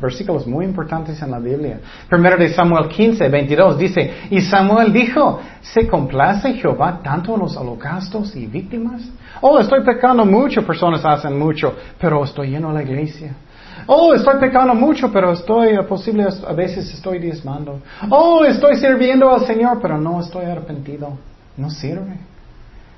versículos 0.00 0.46
muy 0.46 0.66
importantes 0.66 1.20
en 1.22 1.30
la 1.30 1.38
Biblia. 1.38 1.80
Primero 2.08 2.36
de 2.36 2.50
Samuel 2.52 2.88
15, 2.88 3.28
22 3.28 3.78
dice, 3.78 4.12
y 4.30 4.42
Samuel 4.42 4.92
dijo, 4.92 5.40
¿se 5.62 5.88
complace 5.88 6.52
Jehová 6.54 7.00
tanto 7.02 7.34
en 7.34 7.40
los 7.40 7.56
holocaustos 7.56 8.36
y 8.36 8.46
víctimas? 8.46 9.02
Oh, 9.40 9.58
estoy 9.58 9.82
pecando 9.82 10.26
mucho, 10.26 10.66
personas 10.66 11.04
hacen 11.04 11.38
mucho, 11.38 11.74
pero 11.98 12.22
estoy 12.24 12.50
lleno 12.50 12.68
de 12.68 12.74
la 12.74 12.82
iglesia. 12.82 13.34
Oh, 13.86 14.12
estoy 14.12 14.38
pecando 14.38 14.74
mucho, 14.74 15.10
pero 15.12 15.32
estoy, 15.32 15.78
posible, 15.88 16.26
a 16.46 16.52
veces 16.52 16.92
estoy 16.92 17.18
diezmando. 17.18 17.80
Oh, 18.10 18.44
estoy 18.44 18.76
sirviendo 18.76 19.32
al 19.32 19.46
Señor, 19.46 19.78
pero 19.80 19.96
no 19.96 20.20
estoy 20.20 20.44
arrepentido. 20.44 21.16
No 21.56 21.70
sirve. 21.70 22.18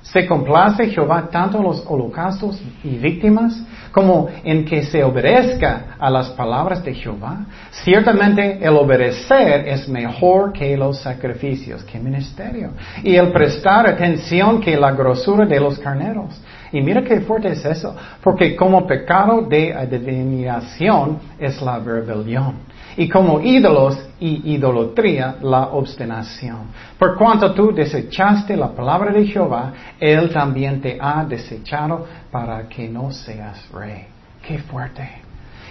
Se 0.01 0.25
complace 0.25 0.87
Jehová 0.87 1.29
tanto 1.29 1.57
en 1.57 1.63
los 1.63 1.83
holocaustos 1.85 2.61
y 2.83 2.97
víctimas 2.97 3.61
como 3.91 4.29
en 4.43 4.65
que 4.65 4.83
se 4.83 5.03
obedezca 5.03 5.95
a 5.99 6.09
las 6.09 6.29
palabras 6.29 6.83
de 6.83 6.93
Jehová. 6.93 7.45
Ciertamente 7.71 8.59
el 8.61 8.75
obedecer 8.77 9.67
es 9.67 9.89
mejor 9.89 10.53
que 10.53 10.77
los 10.77 10.99
sacrificios, 10.99 11.83
que 11.83 11.99
ministerio. 11.99 12.71
Y 13.03 13.15
el 13.15 13.31
prestar 13.31 13.87
atención 13.87 14.61
que 14.61 14.77
la 14.77 14.91
grosura 14.91 15.45
de 15.45 15.59
los 15.59 15.77
carneros. 15.79 16.39
Y 16.71 16.81
mira 16.81 17.03
qué 17.03 17.21
fuerte 17.21 17.49
es 17.49 17.65
eso, 17.65 17.95
porque 18.21 18.55
como 18.55 18.85
pecado 18.85 19.41
de 19.41 19.73
adivinación 19.73 21.19
es 21.39 21.61
la 21.61 21.79
rebelión 21.79 22.69
y 22.99 23.07
como 23.07 23.39
ídolos 23.39 23.97
y 24.19 24.55
idolatría 24.55 25.37
la 25.41 25.67
obstinación. 25.67 26.67
Por 26.97 27.17
cuanto 27.17 27.53
tú 27.53 27.73
desechaste 27.73 28.57
la 28.57 28.67
palabra 28.67 29.13
de 29.13 29.25
Jehová, 29.25 29.71
Él 29.99 30.29
también 30.31 30.81
te 30.81 30.97
ha 30.99 31.23
desechado 31.23 32.05
para 32.29 32.67
que 32.67 32.89
no 32.89 33.11
seas 33.11 33.69
rey. 33.71 34.05
Qué 34.45 34.57
fuerte. 34.59 35.09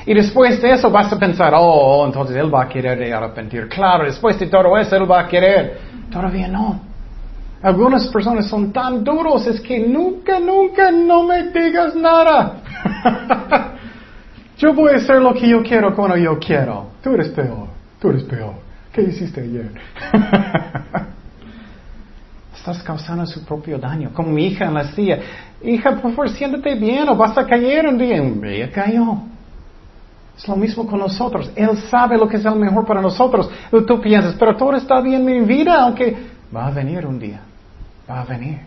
Y 0.07 0.15
después 0.15 0.63
de 0.63 0.73
eso 0.73 0.91
vas 0.91 1.13
a 1.13 1.19
pensar, 1.19 1.53
oh, 1.55 2.07
entonces 2.07 2.35
Él 2.35 2.53
va 2.53 2.63
a 2.63 2.69
querer 2.69 3.13
arrepentir. 3.13 3.69
Claro, 3.69 4.05
después 4.05 4.39
de 4.39 4.47
todo 4.47 4.79
eso 4.79 4.97
Él 4.97 5.11
va 5.11 5.21
a 5.21 5.29
querer. 5.29 5.81
Todavía 6.11 6.49
no. 6.49 6.88
Algunas 7.62 8.07
personas 8.09 8.47
son 8.47 8.73
tan 8.73 9.03
duros, 9.03 9.47
es 9.47 9.61
que 9.61 9.81
nunca, 9.81 10.38
nunca 10.38 10.92
no 10.92 11.25
me 11.25 11.51
digas 11.51 11.94
nada. 11.97 12.62
Yo 14.59 14.75
voy 14.75 14.92
a 14.92 14.97
hacer 14.97 15.21
lo 15.23 15.33
que 15.35 15.49
yo 15.49 15.62
quiero 15.62 15.94
cuando 15.94 16.16
yo 16.16 16.37
quiero. 16.38 16.90
Tú 17.01 17.11
eres 17.11 17.29
peor, 17.29 17.68
tú 18.01 18.09
eres 18.11 18.25
peor. 18.25 18.55
¿Qué 18.92 19.03
hiciste 19.03 19.40
ayer? 19.40 19.71
Estás 22.57 22.83
causando 22.83 23.25
su 23.25 23.44
propio 23.44 23.79
daño. 23.79 24.11
Como 24.12 24.31
mi 24.31 24.47
hija 24.47 24.64
en 24.64 24.75
la 24.75 24.92
silla. 24.92 25.21
Hija, 25.62 25.92
por 25.92 26.11
favor, 26.11 26.29
siéntate 26.31 26.75
bien 26.75 27.09
o 27.09 27.16
vas 27.16 27.38
a 27.38 27.47
caer 27.47 27.87
un 27.87 27.99
día. 27.99 28.16
Ella 28.16 28.73
cayó. 28.73 29.18
Es 30.37 30.49
lo 30.49 30.57
mismo 30.57 30.85
con 30.88 30.99
nosotros. 30.99 31.53
Él 31.55 31.79
sabe 31.88 32.18
lo 32.18 32.29
que 32.29 32.38
es 32.38 32.44
el 32.44 32.57
mejor 32.57 32.85
para 32.85 33.01
nosotros. 33.01 33.49
Tú 33.71 34.01
piensas, 34.01 34.35
pero 34.37 34.57
todo 34.57 34.75
está 34.75 35.01
bien 35.01 35.21
en 35.21 35.25
mi 35.25 35.40
vida, 35.47 35.83
aunque 35.83 36.16
va 36.55 36.66
a 36.66 36.71
venir 36.73 37.07
un 37.07 37.21
día. 37.21 37.42
Va 38.09 38.21
a 38.21 38.25
venir. 38.25 38.59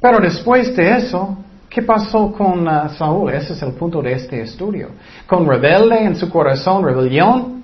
Pero 0.00 0.18
después 0.20 0.74
de 0.76 0.96
eso, 0.96 1.36
¿Qué 1.70 1.82
pasó 1.82 2.32
con 2.32 2.66
uh, 2.66 2.88
Saúl? 2.98 3.32
Ese 3.32 3.52
es 3.52 3.62
el 3.62 3.74
punto 3.74 4.02
de 4.02 4.12
este 4.12 4.42
estudio. 4.42 4.88
Con 5.24 5.46
rebelde 5.46 6.04
en 6.04 6.16
su 6.16 6.28
corazón, 6.28 6.84
rebelión, 6.84 7.62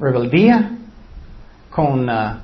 rebeldía, 0.00 0.70
con 1.70 2.08
uh, 2.08 2.38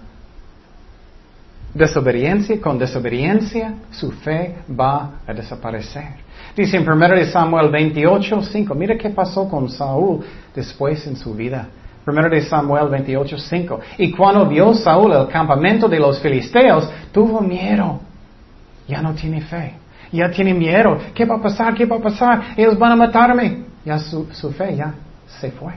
desobediencia, 1.73 2.61
con 2.61 2.79
desobediencia, 2.79 3.73
su 3.91 4.13
fe 4.13 4.57
va 4.79 5.13
a 5.27 5.33
desaparecer. 5.33 6.23
Dice 6.55 6.77
en 6.77 6.87
1 6.87 7.25
Samuel 7.33 7.71
28, 7.71 8.43
5, 8.43 8.75
mira 8.75 8.99
qué 8.99 9.09
pasó 9.09 9.49
con 9.49 9.71
Saúl 9.71 10.27
después 10.55 11.07
en 11.07 11.17
su 11.17 11.33
vida. 11.33 11.69
1 12.07 12.29
de 12.29 12.43
Samuel 12.43 12.89
28, 12.89 13.39
5. 13.39 13.81
Y 13.99 14.11
cuando 14.13 14.47
vio 14.47 14.75
Saúl 14.75 15.13
el 15.13 15.29
campamento 15.29 15.89
de 15.89 15.99
los 15.99 16.21
filisteos, 16.21 16.91
tuvo 17.13 17.41
miedo. 17.41 18.01
Ya 18.87 19.01
no 19.01 19.15
tiene 19.15 19.41
fe 19.41 19.85
ya 20.15 20.31
tiene 20.31 20.55
miedo. 20.55 20.97
¿Qué 21.15 21.25
va 21.25 21.37
a 21.37 21.43
pasar? 21.43 21.75
¿Qué 21.75 21.85
va 21.85 21.97
a 21.97 22.01
pasar? 22.01 22.43
Ellos 22.57 22.79
van 22.79 22.93
a 22.93 22.97
matarme. 22.97 23.65
Ya 23.85 23.99
su, 23.99 24.27
fe 24.57 24.77
ya 24.77 24.95
se 25.41 25.51
fue. 25.51 25.75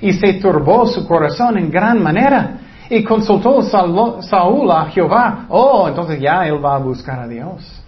Y 0.00 0.12
se 0.12 0.34
turbó 0.34 0.86
su 0.86 1.06
corazón 1.06 1.58
en 1.58 1.70
gran 1.70 2.02
manera. 2.02 2.58
Y 2.88 3.02
consultó 3.04 3.62
Saúl 3.62 4.70
a 4.70 4.86
Jehová. 4.86 5.46
Oh, 5.48 5.88
entonces 5.88 6.20
ya 6.20 6.46
él 6.46 6.64
va 6.64 6.76
a 6.76 6.78
buscar 6.78 7.20
a 7.20 7.28
Dios. 7.28 7.82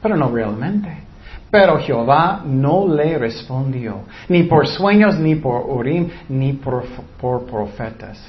Pero 0.00 0.16
no 0.16 0.28
realmente. 0.30 1.02
Pero 1.54 1.78
Jehová 1.78 2.42
no 2.44 2.84
le 2.88 3.16
respondió, 3.16 4.00
ni 4.28 4.42
por 4.42 4.66
sueños, 4.66 5.16
ni 5.20 5.36
por 5.36 5.64
urim, 5.70 6.10
ni 6.28 6.54
por, 6.54 6.82
por 7.20 7.46
profetas. 7.46 8.20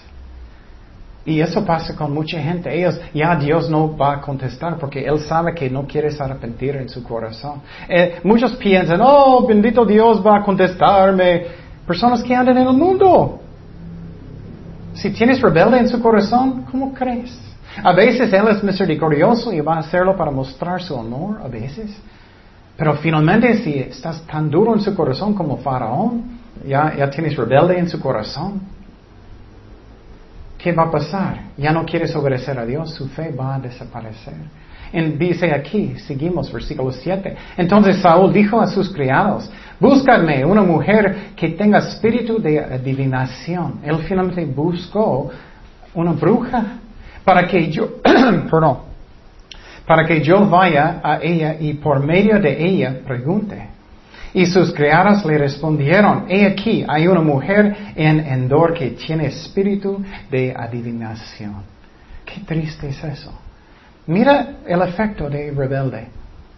Y 1.26 1.42
eso 1.42 1.66
pasa 1.66 1.96
con 1.96 2.14
mucha 2.14 2.40
gente. 2.40 2.72
Ellos, 2.72 3.02
ya 3.16 3.36
Dios 3.36 3.68
no 3.68 3.98
va 3.98 4.18
a 4.18 4.22
contestar 4.22 4.78
porque 4.78 5.04
Él 5.04 5.20
sabe 5.22 5.56
que 5.56 5.72
no 5.72 5.88
quieres 5.88 6.22
arrepentir 6.22 6.76
en 6.76 6.88
su 6.88 7.02
corazón. 7.02 7.64
Eh, 7.90 8.20
muchos 8.24 8.56
piensan, 8.58 9.00
oh, 9.02 9.44
bendito 9.48 9.84
Dios 9.88 10.24
va 10.24 10.38
a 10.38 10.44
contestarme. 10.44 11.48
Personas 11.88 12.22
que 12.22 12.36
andan 12.36 12.60
en 12.60 12.68
el 12.68 12.74
mundo. 12.74 13.40
Si 14.94 15.10
tienes 15.10 15.42
rebelde 15.42 15.80
en 15.80 15.90
su 15.90 16.00
corazón, 16.00 16.68
¿cómo 16.70 16.94
crees? 16.94 17.36
A 17.84 17.92
veces 17.92 18.32
Él 18.32 18.48
es 18.50 18.64
misericordioso 18.64 19.52
y 19.52 19.62
va 19.62 19.78
a 19.78 19.80
hacerlo 19.80 20.16
para 20.16 20.30
mostrar 20.30 20.80
su 20.84 20.94
honor, 20.94 21.42
a 21.44 21.48
veces. 21.48 21.90
Pero 22.78 22.96
finalmente, 22.96 23.64
si 23.64 23.80
estás 23.80 24.26
tan 24.28 24.50
duro 24.50 24.74
en 24.74 24.82
su 24.82 24.94
corazón 24.96 25.34
como 25.34 25.58
Faraón, 25.58 26.40
ya, 26.68 26.94
ya 26.96 27.10
tienes 27.10 27.36
rebelde 27.36 27.78
en 27.80 27.88
su 27.88 28.00
corazón, 28.00 28.62
¿qué 30.58 30.72
va 30.74 30.84
a 30.84 30.92
pasar? 30.92 31.44
Ya 31.58 31.72
no 31.72 31.86
quieres 31.86 32.16
obedecer 32.16 32.60
a 32.60 32.66
Dios, 32.66 32.94
su 32.94 33.08
fe 33.10 33.32
va 33.32 33.56
a 33.56 33.60
desaparecer. 33.60 34.34
Y 34.92 35.02
dice 35.02 35.52
aquí, 35.54 35.96
seguimos, 36.00 36.52
versículo 36.52 36.92
7. 36.92 37.36
Entonces 37.58 37.98
Saúl 37.98 38.32
dijo 38.32 38.60
a 38.60 38.68
sus 38.68 38.90
criados, 38.90 39.50
búscame 39.80 40.46
una 40.46 40.62
mujer 40.62 41.32
que 41.36 41.50
tenga 41.50 41.80
espíritu 41.80 42.42
de 42.42 42.60
adivinación. 42.60 43.80
Él 43.84 43.98
finalmente 44.08 44.46
buscó 44.46 45.30
una 45.94 46.12
bruja 46.14 46.80
para 47.24 47.48
que 47.48 47.70
yo, 47.70 48.02
perdón, 48.02 48.80
para 49.86 50.06
que 50.06 50.22
yo 50.22 50.48
vaya 50.50 51.00
a 51.04 51.20
ella 51.22 51.56
y 51.60 51.74
por 51.76 52.04
medio 52.04 52.40
de 52.40 52.66
ella 52.66 53.00
pregunte. 53.06 53.70
Y 54.34 54.46
sus 54.48 54.74
criadas 54.74 55.24
le 55.26 55.38
respondieron, 55.38 56.26
he 56.28 56.46
aquí, 56.46 56.84
hay 56.88 57.08
una 57.08 57.22
mujer 57.22 57.94
en 57.96 58.20
Endor 58.20 58.74
que 58.74 58.92
tiene 58.92 59.28
espíritu 59.28 60.04
de 60.30 60.54
adivinación. 60.54 61.64
Qué 62.26 62.42
triste 62.42 62.90
es 62.90 63.02
eso. 63.04 63.32
Mira 64.08 64.58
el 64.68 64.82
efecto 64.82 65.30
de 65.30 65.52
rebelde. 65.52 66.08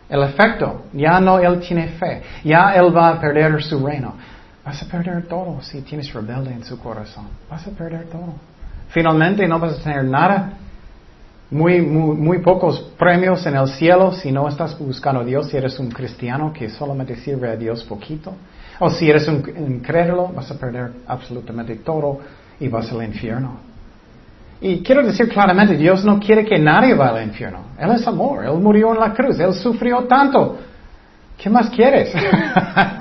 El 0.10 0.24
efecto, 0.24 0.86
ya 0.94 1.20
no 1.20 1.38
él 1.38 1.60
tiene 1.60 1.90
fe, 1.90 2.24
ya 2.44 2.74
él 2.76 2.96
va 2.96 3.10
a 3.10 3.22
perder 3.22 3.62
su 3.62 3.86
reino. 3.86 4.16
Vas 4.66 4.82
a 4.82 4.88
perder 4.88 5.28
todo 5.28 5.62
si 5.62 5.82
tienes 5.82 6.12
rebelde 6.14 6.52
en 6.52 6.64
su 6.64 6.80
corazón. 6.80 7.28
Vas 7.50 7.68
a 7.68 7.72
perder 7.72 8.06
todo. 8.06 8.34
Finalmente 8.90 9.48
no 9.48 9.60
vas 9.60 9.80
a 9.80 9.84
tener 9.84 10.04
nada 10.06 10.54
muy, 11.50 11.82
muy, 11.82 12.40
pocos 12.40 12.80
premios 12.98 13.46
en 13.46 13.56
el 13.56 13.68
cielo 13.70 14.12
si 14.12 14.32
no 14.32 14.48
estás 14.48 14.78
buscando 14.78 15.22
a 15.22 15.24
Dios, 15.24 15.50
si 15.50 15.58
eres 15.58 15.80
un 15.80 15.90
cristiano 15.90 16.52
que 16.52 16.70
solamente 16.70 17.16
sirve 17.16 17.50
a 17.50 17.56
Dios 17.56 17.84
poquito. 17.84 18.34
O 18.80 18.90
si 18.90 19.10
eres 19.10 19.28
un 19.28 19.44
incrédulo, 19.58 20.28
vas 20.28 20.52
a 20.52 20.60
perder 20.60 20.92
absolutamente 21.08 21.76
todo 21.78 22.20
y 22.60 22.68
vas 22.68 22.92
al 22.92 23.04
infierno. 23.04 23.60
Y 24.60 24.82
quiero 24.82 25.06
decir 25.06 25.30
claramente, 25.30 25.78
Dios 25.78 26.04
no 26.04 26.20
quiere 26.20 26.44
que 26.44 26.58
nadie 26.58 26.94
vaya 26.94 27.18
al 27.18 27.28
infierno. 27.28 27.60
Él 27.80 27.92
es 27.92 28.08
amor, 28.08 28.44
Él 28.44 28.54
murió 28.60 28.94
en 28.94 29.00
la 29.00 29.14
cruz, 29.14 29.40
Él 29.40 29.54
sufrió 29.54 30.04
tanto. 30.06 30.58
¿Qué 31.38 31.50
más 31.50 31.70
quieres? 31.70 32.12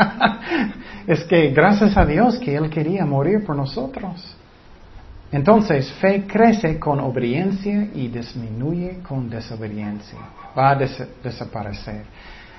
es 1.06 1.24
que 1.24 1.50
gracias 1.50 1.96
a 1.96 2.04
Dios 2.04 2.38
que 2.38 2.54
Él 2.54 2.68
quería 2.68 3.06
morir 3.06 3.44
por 3.44 3.56
nosotros. 3.56 4.36
Entonces, 5.36 5.92
fe 6.00 6.24
crece 6.26 6.78
con 6.78 6.98
obediencia 6.98 7.88
y 7.94 8.08
disminuye 8.08 9.00
con 9.06 9.28
desobediencia. 9.28 10.18
Va 10.56 10.70
a 10.70 10.76
desaparecer. 10.76 12.04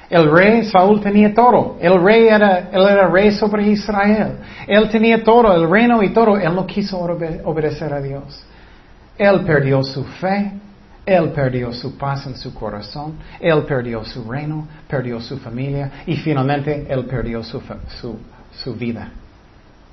El 0.08 0.32
rey 0.32 0.64
Saúl 0.64 1.02
tenía 1.02 1.34
todo. 1.34 1.78
El 1.82 2.00
rey 2.00 2.28
era, 2.28 2.70
él 2.72 2.88
era 2.88 3.08
rey 3.08 3.32
sobre 3.32 3.68
Israel. 3.70 4.34
Él 4.68 4.88
tenía 4.90 5.24
todo, 5.24 5.52
el 5.56 5.68
reino 5.68 6.04
y 6.04 6.10
todo. 6.14 6.38
Él 6.38 6.54
no 6.54 6.68
quiso 6.68 7.00
obedecer 7.00 7.92
a 7.92 8.00
Dios. 8.00 8.46
Él 9.18 9.42
perdió 9.42 9.84
su 9.84 10.04
fe. 10.04 10.52
Él 11.04 11.30
perdió 11.30 11.74
su 11.74 11.98
paz 11.98 12.28
en 12.28 12.38
su 12.38 12.54
corazón. 12.54 13.16
Él 13.40 13.64
perdió 13.64 14.06
su 14.06 14.24
reino. 14.30 14.68
Perdió 14.88 15.20
su 15.20 15.40
familia. 15.40 16.04
Y 16.06 16.16
finalmente, 16.18 16.86
él 16.88 17.06
perdió 17.06 17.44
su, 17.44 17.60
su, 18.00 18.20
su 18.52 18.76
vida 18.76 19.10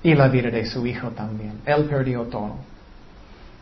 y 0.02 0.14
la 0.14 0.28
vida 0.28 0.50
de 0.50 0.66
su 0.66 0.86
hijo 0.86 1.08
también. 1.08 1.62
Él 1.64 1.84
perdió 1.84 2.24
todo. 2.24 2.73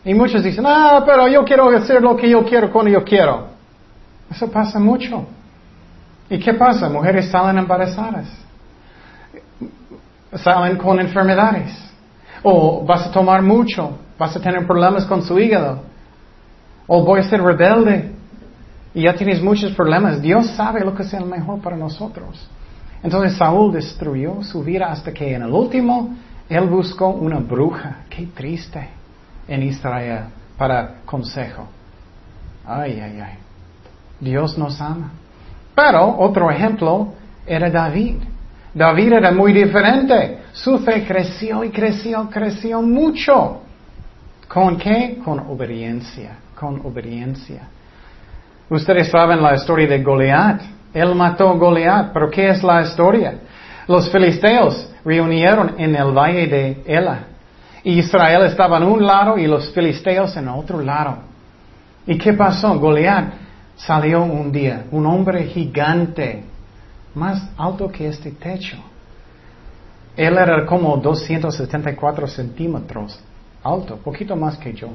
Y 0.05 0.15
muchos 0.15 0.43
dicen, 0.43 0.65
ah, 0.67 1.03
pero 1.07 1.29
yo 1.29 1.45
quiero 1.45 1.69
hacer 1.69 2.03
lo 2.03 2.17
que 2.17 2.29
yo 2.29 2.45
quiero 2.45 2.73
cuando 2.73 2.91
yo 2.91 3.05
quiero. 3.05 3.47
Eso 4.31 4.51
pasa 4.51 4.79
mucho. 4.79 5.27
¿Y 6.29 6.39
qué 6.39 6.55
pasa? 6.55 6.89
Mujeres 6.89 7.31
salen 7.31 7.59
embarazadas. 7.59 8.27
Salen 10.35 10.77
con 10.77 10.99
enfermedades. 10.99 11.73
O 12.43 12.85
vas 12.85 13.07
a 13.07 13.13
tomar 13.13 13.43
mucho. 13.43 13.99
Vas 14.19 14.35
a 14.37 14.41
tener 14.41 14.67
problemas 14.67 15.05
con 15.05 15.23
su 15.23 15.39
hígado. 15.39 15.83
O 16.89 17.05
voy 17.05 17.21
a 17.21 17.23
ser 17.23 17.41
rebelde. 17.41 18.13
Y 18.95 19.03
ya 19.03 19.15
tienes 19.15 19.41
muchos 19.41 19.73
problemas. 19.73 20.21
Dios 20.21 20.49
sabe 20.57 20.81
lo 20.81 20.95
que 20.95 21.05
es 21.05 21.15
el 21.15 21.27
mejor 21.27 21.61
para 21.61 21.77
nosotros. 21.77 22.49
Entonces 23.05 23.37
Saúl 23.37 23.73
destruyó 23.73 24.43
su 24.43 24.65
vida 24.65 24.91
hasta 24.91 25.13
que 25.13 25.35
en 25.35 25.43
el 25.43 25.53
último 25.53 26.17
él 26.49 26.69
buscó 26.69 27.09
una 27.11 27.39
bruja. 27.39 27.99
Qué 28.11 28.27
triste 28.35 29.02
en 29.49 29.63
Israel 29.63 30.25
para 30.57 31.01
consejo. 31.05 31.69
Ay, 32.67 33.01
ay, 33.01 33.21
ay. 33.21 33.39
Dios 34.21 34.57
nos 34.57 34.81
ama. 34.81 35.11
Pero 35.75 36.17
otro 36.19 36.51
ejemplo 36.51 37.13
era 37.47 37.71
David. 37.71 38.17
David 38.75 39.13
era 39.15 39.33
muy 39.33 39.53
diferente. 39.53 40.39
Su 40.53 40.79
fe 40.79 41.05
creció 41.05 41.65
y 41.65 41.71
creció, 41.71 42.29
creció 42.31 42.81
mucho. 42.83 43.63
¿Con 44.49 44.77
qué? 44.77 45.19
Con 45.25 45.41
obediencia, 45.41 46.37
con 46.55 46.81
obediencia. 46.85 47.69
Ustedes 48.69 49.09
saben 49.09 49.43
la 49.43 49.55
historia 49.55 49.89
de 49.89 50.03
Goliat. 50.03 50.63
Él 50.95 51.15
mató 51.15 51.49
a 51.49 51.55
Goliat, 51.55 52.13
pero 52.13 52.31
¿qué 52.31 52.51
es 52.51 52.63
la 52.63 52.83
historia? 52.83 53.35
Los 53.89 54.11
filisteos 54.11 54.91
reunieron 55.05 55.75
en 55.79 55.97
el 55.97 56.13
valle 56.13 56.47
de 56.47 56.83
Ela. 56.87 57.32
Israel 57.85 58.45
estaba 58.45 58.77
en 58.77 58.85
un 58.85 59.05
lado 59.05 59.39
y 59.39 59.47
los 59.47 59.73
filisteos 59.73 60.37
en 60.37 60.49
otro 60.49 60.81
lado. 60.81 61.19
¿Y 62.07 62.19
qué 62.19 62.33
pasó? 62.33 62.79
Goliat 62.79 63.33
salió 63.77 64.23
un 64.23 64.53
día, 64.53 64.85
un 64.91 65.07
hombre 65.07 65.45
gigante, 65.45 66.45
más 67.15 67.49
alto 67.57 67.91
que 67.91 68.09
este 68.09 68.33
techo. 68.33 68.77
Él 70.17 70.37
era 70.37 70.67
como 70.67 70.97
274 70.97 72.27
centímetros 72.27 73.19
alto, 73.63 73.97
poquito 73.97 74.37
más 74.37 74.57
que 74.57 74.73
yo. 74.73 74.89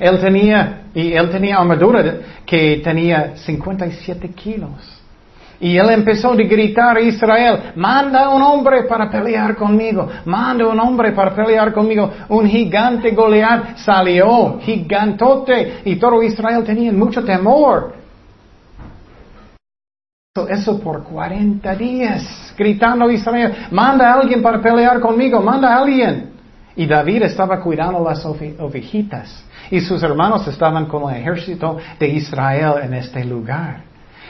él 0.00 0.20
tenía, 0.20 0.84
y 0.94 1.12
él 1.12 1.30
tenía 1.30 1.58
armadura 1.58 2.16
que 2.44 2.80
tenía 2.82 3.36
57 3.36 4.28
kilos. 4.30 5.02
Y 5.60 5.76
él 5.76 5.90
empezó 5.90 6.32
a 6.32 6.36
gritar 6.36 6.96
a 6.96 7.00
Israel, 7.00 7.72
manda 7.76 8.28
un 8.28 8.42
hombre 8.42 8.84
para 8.84 9.08
pelear 9.08 9.54
conmigo, 9.54 10.08
manda 10.24 10.66
un 10.66 10.78
hombre 10.80 11.12
para 11.12 11.34
pelear 11.34 11.72
conmigo. 11.72 12.10
Un 12.28 12.46
gigante 12.48 13.12
Goliat 13.12 13.76
salió, 13.76 14.58
gigantote, 14.60 15.80
y 15.84 15.96
todo 15.96 16.22
Israel 16.22 16.64
tenía 16.64 16.92
mucho 16.92 17.24
temor. 17.24 17.94
Eso 20.48 20.80
por 20.80 21.04
40 21.04 21.76
días, 21.76 22.52
gritando 22.58 23.04
a 23.04 23.12
Israel, 23.12 23.54
manda 23.70 24.10
a 24.10 24.20
alguien 24.20 24.42
para 24.42 24.60
pelear 24.60 24.98
conmigo, 24.98 25.40
manda 25.40 25.72
a 25.72 25.78
alguien. 25.78 26.32
Y 26.74 26.86
David 26.86 27.22
estaba 27.22 27.60
cuidando 27.60 28.02
las 28.02 28.26
ovejitas, 28.26 29.44
y 29.70 29.80
sus 29.80 30.02
hermanos 30.02 30.46
estaban 30.48 30.86
con 30.86 31.08
el 31.08 31.20
ejército 31.20 31.78
de 32.00 32.08
Israel 32.08 32.82
en 32.82 32.94
este 32.94 33.24
lugar. 33.24 33.83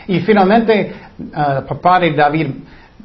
Y 0.07 0.21
finalmente, 0.21 0.95
uh, 1.19 1.67
papá 1.67 2.01
de 2.01 2.13
David 2.13 2.49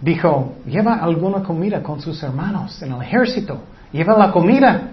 dijo, 0.01 0.55
lleva 0.65 0.95
alguna 0.95 1.43
comida 1.43 1.81
con 1.81 2.01
sus 2.01 2.21
hermanos 2.23 2.81
en 2.81 2.93
el 2.93 3.01
ejército, 3.01 3.61
lleva 3.91 4.17
la 4.17 4.31
comida. 4.31 4.91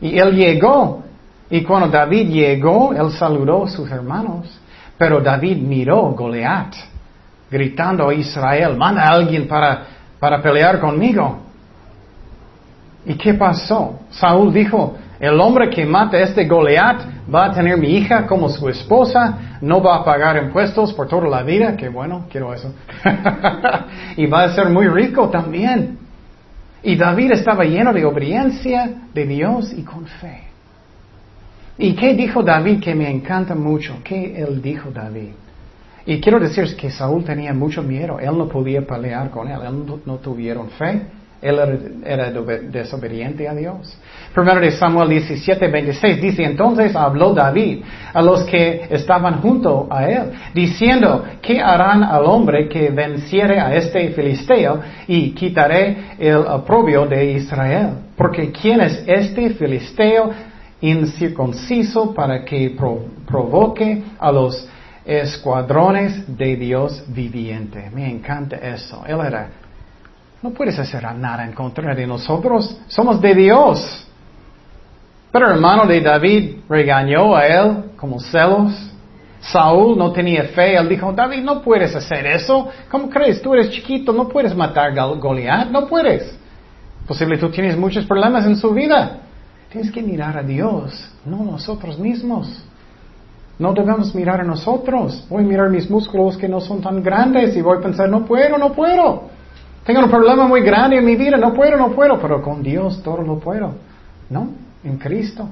Y 0.00 0.18
él 0.18 0.34
llegó. 0.34 1.02
Y 1.50 1.62
cuando 1.62 1.88
David 1.88 2.28
llegó, 2.28 2.92
él 2.92 3.10
saludó 3.12 3.64
a 3.64 3.68
sus 3.68 3.90
hermanos. 3.90 4.60
Pero 4.96 5.20
David 5.20 5.58
miró 5.58 6.08
a 6.08 6.12
Goliat, 6.12 6.74
gritando 7.50 8.08
a 8.08 8.14
Israel, 8.14 8.76
manda 8.76 9.02
a 9.02 9.10
alguien 9.10 9.46
para, 9.46 9.86
para 10.18 10.42
pelear 10.42 10.80
conmigo. 10.80 11.38
¿Y 13.06 13.14
qué 13.14 13.34
pasó? 13.34 14.00
Saúl 14.10 14.52
dijo, 14.52 14.96
el 15.20 15.40
hombre 15.40 15.68
que 15.68 15.84
mata 15.84 16.16
a 16.16 16.20
este 16.20 16.46
Goliat 16.46 17.02
va 17.32 17.46
a 17.46 17.52
tener 17.52 17.76
mi 17.76 17.96
hija 17.96 18.26
como 18.26 18.48
su 18.48 18.68
esposa, 18.68 19.58
no 19.60 19.82
va 19.82 19.96
a 19.96 20.04
pagar 20.04 20.42
impuestos 20.42 20.92
por 20.92 21.08
toda 21.08 21.28
la 21.28 21.42
vida, 21.42 21.76
que 21.76 21.88
bueno, 21.88 22.26
quiero 22.30 22.54
eso. 22.54 22.72
y 24.16 24.26
va 24.26 24.44
a 24.44 24.54
ser 24.54 24.68
muy 24.70 24.86
rico 24.88 25.28
también. 25.28 25.98
Y 26.82 26.96
David 26.96 27.32
estaba 27.32 27.64
lleno 27.64 27.92
de 27.92 28.04
obediencia 28.04 28.90
de 29.12 29.26
Dios 29.26 29.72
y 29.76 29.82
con 29.82 30.06
fe. 30.06 30.44
¿Y 31.78 31.94
qué 31.94 32.14
dijo 32.14 32.42
David 32.42 32.80
que 32.80 32.94
me 32.94 33.10
encanta 33.10 33.54
mucho? 33.54 33.98
¿Qué 34.02 34.40
él 34.40 34.60
dijo 34.60 34.90
David? 34.90 35.30
Y 36.06 36.20
quiero 36.20 36.40
decir 36.40 36.74
que 36.76 36.90
Saúl 36.90 37.24
tenía 37.24 37.52
mucho 37.52 37.82
miedo. 37.82 38.18
Él 38.18 38.36
no 38.36 38.48
podía 38.48 38.80
pelear 38.80 39.30
con 39.30 39.46
él. 39.48 39.58
Él 39.62 40.00
no, 40.04 40.16
tuvieron 40.16 40.70
fe. 40.70 41.02
Él 41.40 42.00
era, 42.04 42.30
desobediente 42.30 43.48
a 43.48 43.54
Dios. 43.54 43.96
Primero 44.34 44.60
de 44.60 44.70
Samuel 44.72 45.08
17, 45.08 45.68
26 45.68 46.20
dice, 46.20 46.44
entonces 46.44 46.94
habló 46.96 47.32
David 47.32 47.84
a 48.12 48.20
los 48.22 48.44
que 48.44 48.86
estaban 48.90 49.40
junto 49.40 49.86
a 49.90 50.08
él, 50.08 50.32
diciendo, 50.54 51.24
¿qué 51.40 51.60
harán 51.60 52.02
al 52.02 52.24
hombre 52.24 52.68
que 52.68 52.90
venciere 52.90 53.60
a 53.60 53.74
este 53.74 54.08
filisteo 54.10 54.80
y 55.06 55.30
quitaré 55.30 56.14
el 56.18 56.38
oprobio 56.38 57.06
de 57.06 57.32
Israel? 57.32 57.90
Porque 58.16 58.50
¿quién 58.50 58.80
es 58.80 59.04
este 59.06 59.50
filisteo 59.50 60.30
incircunciso 60.80 62.14
para 62.14 62.44
que 62.44 62.76
provoque 63.26 64.02
a 64.18 64.30
los 64.30 64.68
escuadrones 65.08 66.36
de 66.36 66.56
Dios 66.56 67.02
viviente. 67.08 67.90
Me 67.94 68.10
encanta 68.10 68.56
eso. 68.56 69.02
Él 69.06 69.18
era, 69.26 69.48
no 70.42 70.50
puedes 70.50 70.78
hacer 70.78 71.02
nada 71.16 71.44
en 71.44 71.52
contra 71.52 71.94
de 71.94 72.06
nosotros, 72.06 72.78
somos 72.86 73.20
de 73.20 73.34
Dios. 73.34 74.06
Pero 75.32 75.46
el 75.46 75.52
hermano 75.52 75.86
de 75.86 76.00
David 76.00 76.56
regañó 76.68 77.36
a 77.36 77.46
él 77.46 77.84
como 77.96 78.18
celos. 78.20 78.72
Saúl 79.40 79.96
no 79.96 80.10
tenía 80.10 80.44
fe, 80.44 80.76
él 80.76 80.88
dijo, 80.88 81.12
David, 81.12 81.42
no 81.42 81.62
puedes 81.62 81.94
hacer 81.94 82.26
eso. 82.26 82.68
¿Cómo 82.90 83.08
crees? 83.08 83.40
Tú 83.40 83.54
eres 83.54 83.70
chiquito, 83.70 84.12
no 84.12 84.28
puedes 84.28 84.54
matar 84.54 84.98
a 84.98 85.04
Goliat, 85.04 85.70
no 85.70 85.86
puedes. 85.86 86.36
Posible 87.06 87.38
tú 87.38 87.48
tienes 87.48 87.76
muchos 87.76 88.04
problemas 88.04 88.44
en 88.46 88.56
su 88.56 88.72
vida. 88.72 89.20
Tienes 89.70 89.92
que 89.92 90.02
mirar 90.02 90.38
a 90.38 90.42
Dios, 90.42 91.10
no 91.24 91.44
nosotros 91.44 91.98
mismos. 91.98 92.64
No 93.58 93.72
debemos 93.72 94.14
mirar 94.14 94.40
a 94.40 94.44
nosotros. 94.44 95.24
Voy 95.28 95.44
a 95.44 95.46
mirar 95.46 95.70
mis 95.70 95.88
músculos 95.90 96.36
que 96.36 96.48
no 96.48 96.60
son 96.60 96.80
tan 96.80 97.02
grandes 97.02 97.56
y 97.56 97.60
voy 97.60 97.78
a 97.78 97.80
pensar, 97.80 98.08
no 98.08 98.24
puedo, 98.24 98.56
no 98.56 98.72
puedo. 98.72 99.37
Tengo 99.88 100.00
un 100.00 100.10
problema 100.10 100.46
muy 100.46 100.60
grande 100.60 100.98
en 100.98 101.04
mi 101.06 101.16
vida, 101.16 101.38
no 101.38 101.54
puedo, 101.54 101.74
no 101.78 101.92
puedo, 101.92 102.18
pero 102.20 102.42
con 102.42 102.62
Dios 102.62 103.02
todo 103.02 103.22
lo 103.22 103.38
puedo. 103.38 103.74
No, 104.28 104.50
en 104.84 104.98
Cristo. 104.98 105.48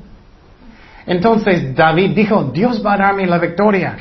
Entonces 1.07 1.75
David 1.75 2.11
dijo, 2.15 2.43
Dios 2.53 2.85
va 2.85 2.93
a 2.93 2.99
darme 2.99 3.27
la 3.27 3.39
victoria. 3.39 3.97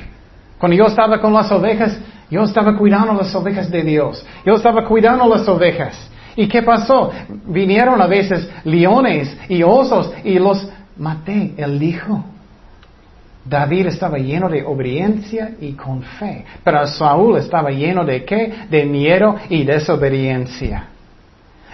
Cuando 0.58 0.76
yo 0.76 0.88
estaba 0.88 1.21
con 1.21 1.32
las 1.32 1.50
ovejas, 1.54 1.98
yo 2.30 2.43
estaba 2.43 2.78
cuidando 2.78 3.13
las 3.13 3.34
ovejas 3.34 3.71
de 3.71 3.82
Dios. 3.84 4.26
Yo 4.45 4.56
estaba 4.56 4.84
cuidando 4.84 5.26
las 5.30 5.48
ovejas. 5.48 5.95
¿Y 6.36 6.50
qué 6.50 6.62
pasó? 6.63 7.13
Vinieron 7.45 8.02
a 8.02 8.08
veces 8.08 8.45
leones 8.65 9.38
y 9.48 9.63
osos 9.63 10.12
y 10.26 10.38
los 10.38 10.67
maté. 10.98 11.54
Él 11.56 11.80
dijo, 11.80 12.26
David 13.46 13.88
estaba 13.88 14.18
lleno 14.18 14.50
de 14.50 14.64
obediencia 14.64 15.52
y 15.62 15.74
con 15.74 16.02
fe, 16.02 16.44
pero 16.64 16.88
Saúl 16.88 17.38
estaba 17.38 17.70
lleno 17.70 18.04
de 18.04 18.26
qué? 18.26 18.52
De 18.70 18.86
miedo 18.86 19.36
y 19.50 19.64
desobediencia. 19.64 20.88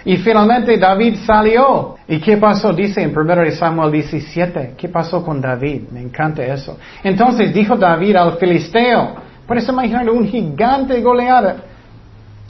Y 0.04 0.16
finalmente 0.18 0.76
David 0.76 1.16
salió. 1.24 1.94
¿Y 2.08 2.18
qué 2.18 2.36
pasó? 2.36 2.72
Dice 2.72 3.02
en 3.02 3.16
1 3.16 3.50
Samuel 3.52 3.92
17. 3.92 4.74
¿Qué 4.76 4.88
pasó 4.88 5.24
con 5.24 5.40
David? 5.40 5.82
Me 5.92 6.00
encanta 6.02 6.44
eso. 6.44 6.76
Entonces 7.02 7.54
dijo 7.54 7.76
David 7.76 8.16
al 8.16 8.36
filisteo. 8.36 9.14
Puedes 9.46 9.66
imaginar 9.68 10.10
un 10.10 10.26
gigante 10.26 11.00
goleada. 11.00 11.56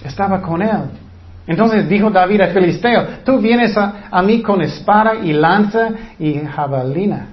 Estaba 0.02 0.40
con 0.40 0.62
él. 0.62 0.90
Entonces 1.46 1.88
dijo 1.88 2.10
David 2.10 2.40
al 2.40 2.52
filisteo, 2.52 3.04
tú 3.24 3.38
vienes 3.38 3.76
a, 3.76 4.08
a 4.10 4.22
mí 4.22 4.40
con 4.42 4.62
espada 4.62 5.16
y 5.16 5.32
lanza 5.32 5.90
y 6.18 6.38
jabalina 6.38 7.31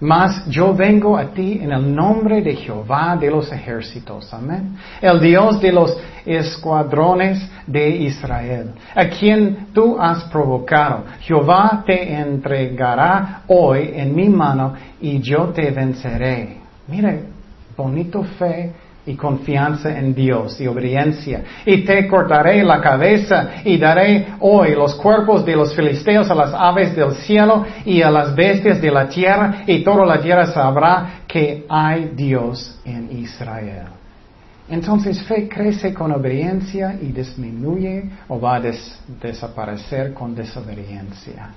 mas 0.00 0.46
yo 0.48 0.74
vengo 0.74 1.16
a 1.16 1.26
ti 1.26 1.58
en 1.62 1.72
el 1.72 1.94
nombre 1.94 2.42
de 2.42 2.56
Jehová 2.56 3.16
de 3.16 3.30
los 3.30 3.50
ejércitos. 3.50 4.32
Amén. 4.32 4.76
El 5.00 5.20
Dios 5.20 5.60
de 5.60 5.72
los 5.72 5.96
escuadrones 6.24 7.50
de 7.66 7.88
Israel, 7.88 8.72
a 8.94 9.06
quien 9.06 9.68
tú 9.72 9.96
has 9.98 10.24
provocado. 10.24 11.04
Jehová 11.20 11.82
te 11.86 12.12
entregará 12.12 13.42
hoy 13.46 13.92
en 13.94 14.14
mi 14.14 14.28
mano 14.28 14.74
y 15.00 15.20
yo 15.20 15.46
te 15.46 15.70
venceré. 15.70 16.58
Mire, 16.88 17.24
bonito 17.76 18.22
fe 18.38 18.72
y 19.06 19.14
confianza 19.14 19.96
en 19.96 20.14
Dios 20.14 20.60
y 20.60 20.66
obediencia. 20.66 21.42
Y 21.64 21.84
te 21.84 22.06
cortaré 22.08 22.62
la 22.64 22.80
cabeza 22.80 23.50
y 23.64 23.78
daré 23.78 24.26
hoy 24.40 24.74
los 24.74 24.94
cuerpos 24.96 25.46
de 25.46 25.56
los 25.56 25.74
filisteos 25.74 26.28
a 26.30 26.34
las 26.34 26.52
aves 26.52 26.94
del 26.96 27.14
cielo 27.14 27.64
y 27.84 28.02
a 28.02 28.10
las 28.10 28.34
bestias 28.34 28.82
de 28.82 28.90
la 28.90 29.08
tierra 29.08 29.62
y 29.66 29.82
toda 29.84 30.04
la 30.04 30.20
tierra 30.20 30.46
sabrá 30.46 31.20
que 31.26 31.64
hay 31.68 32.10
Dios 32.14 32.80
en 32.84 33.16
Israel. 33.16 33.86
Entonces 34.68 35.22
fe 35.22 35.48
crece 35.48 35.94
con 35.94 36.10
obediencia 36.10 36.98
y 37.00 37.12
disminuye 37.12 38.10
o 38.26 38.40
va 38.40 38.56
a 38.56 38.62
desaparecer 39.22 40.12
con 40.12 40.34
desobediencia. 40.34 41.50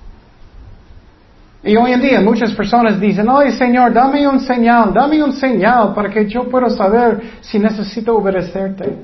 Y 1.62 1.76
hoy 1.76 1.92
en 1.92 2.00
día 2.00 2.20
muchas 2.20 2.52
personas 2.52 2.98
dicen, 2.98 3.26
ay 3.28 3.52
Señor, 3.52 3.92
dame 3.92 4.26
un 4.26 4.40
señal, 4.40 4.94
dame 4.94 5.22
un 5.22 5.32
señal 5.32 5.92
para 5.92 6.08
que 6.08 6.26
yo 6.26 6.48
pueda 6.48 6.70
saber 6.70 7.20
si 7.42 7.58
necesito 7.58 8.16
obedecerte. 8.16 8.96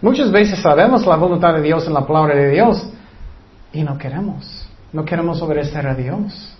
Muchas 0.00 0.30
veces 0.30 0.60
sabemos 0.60 1.04
la 1.04 1.16
voluntad 1.16 1.54
de 1.54 1.62
Dios 1.62 1.86
en 1.86 1.94
la 1.94 2.06
palabra 2.06 2.34
de 2.34 2.50
Dios 2.50 2.88
y 3.72 3.82
no 3.82 3.98
queremos, 3.98 4.68
no 4.92 5.04
queremos 5.04 5.42
obedecer 5.42 5.86
a 5.86 5.94
Dios. 5.94 6.56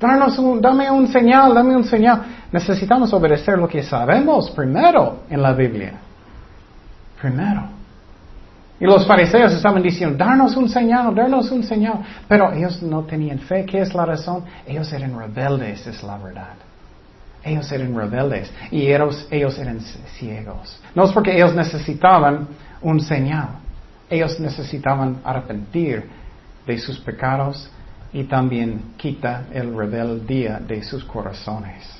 dame 0.00 0.90
un 0.90 1.08
señal, 1.08 1.54
dame 1.54 1.76
un 1.76 1.84
señal. 1.84 2.22
Necesitamos 2.50 3.12
obedecer 3.12 3.58
lo 3.58 3.68
que 3.68 3.82
sabemos 3.82 4.50
primero 4.52 5.20
en 5.28 5.42
la 5.42 5.52
Biblia. 5.52 5.92
Primero. 7.20 7.79
Y 8.80 8.86
los 8.86 9.06
fariseos 9.06 9.52
estaban 9.52 9.82
diciendo, 9.82 10.16
darnos 10.16 10.56
un 10.56 10.66
señal, 10.66 11.14
darnos 11.14 11.50
un 11.50 11.62
señal. 11.62 12.00
Pero 12.26 12.50
ellos 12.50 12.82
no 12.82 13.02
tenían 13.02 13.38
fe. 13.38 13.66
¿Qué 13.66 13.80
es 13.80 13.94
la 13.94 14.06
razón? 14.06 14.44
Ellos 14.66 14.90
eran 14.92 15.18
rebeldes, 15.18 15.86
es 15.86 16.02
la 16.02 16.16
verdad. 16.16 16.54
Ellos 17.44 17.70
eran 17.72 17.94
rebeldes 17.94 18.52
y 18.70 18.86
ellos, 18.86 19.26
ellos 19.30 19.58
eran 19.58 19.80
ciegos. 20.18 20.80
No 20.94 21.04
es 21.04 21.12
porque 21.12 21.36
ellos 21.36 21.54
necesitaban 21.54 22.48
un 22.80 23.00
señal. 23.00 23.50
Ellos 24.08 24.40
necesitaban 24.40 25.20
arrepentir 25.24 26.08
de 26.66 26.78
sus 26.78 26.98
pecados 27.00 27.70
y 28.12 28.24
también 28.24 28.94
quita 28.96 29.44
el 29.52 29.76
rebeldía 29.76 30.58
de 30.58 30.82
sus 30.82 31.04
corazones. 31.04 31.99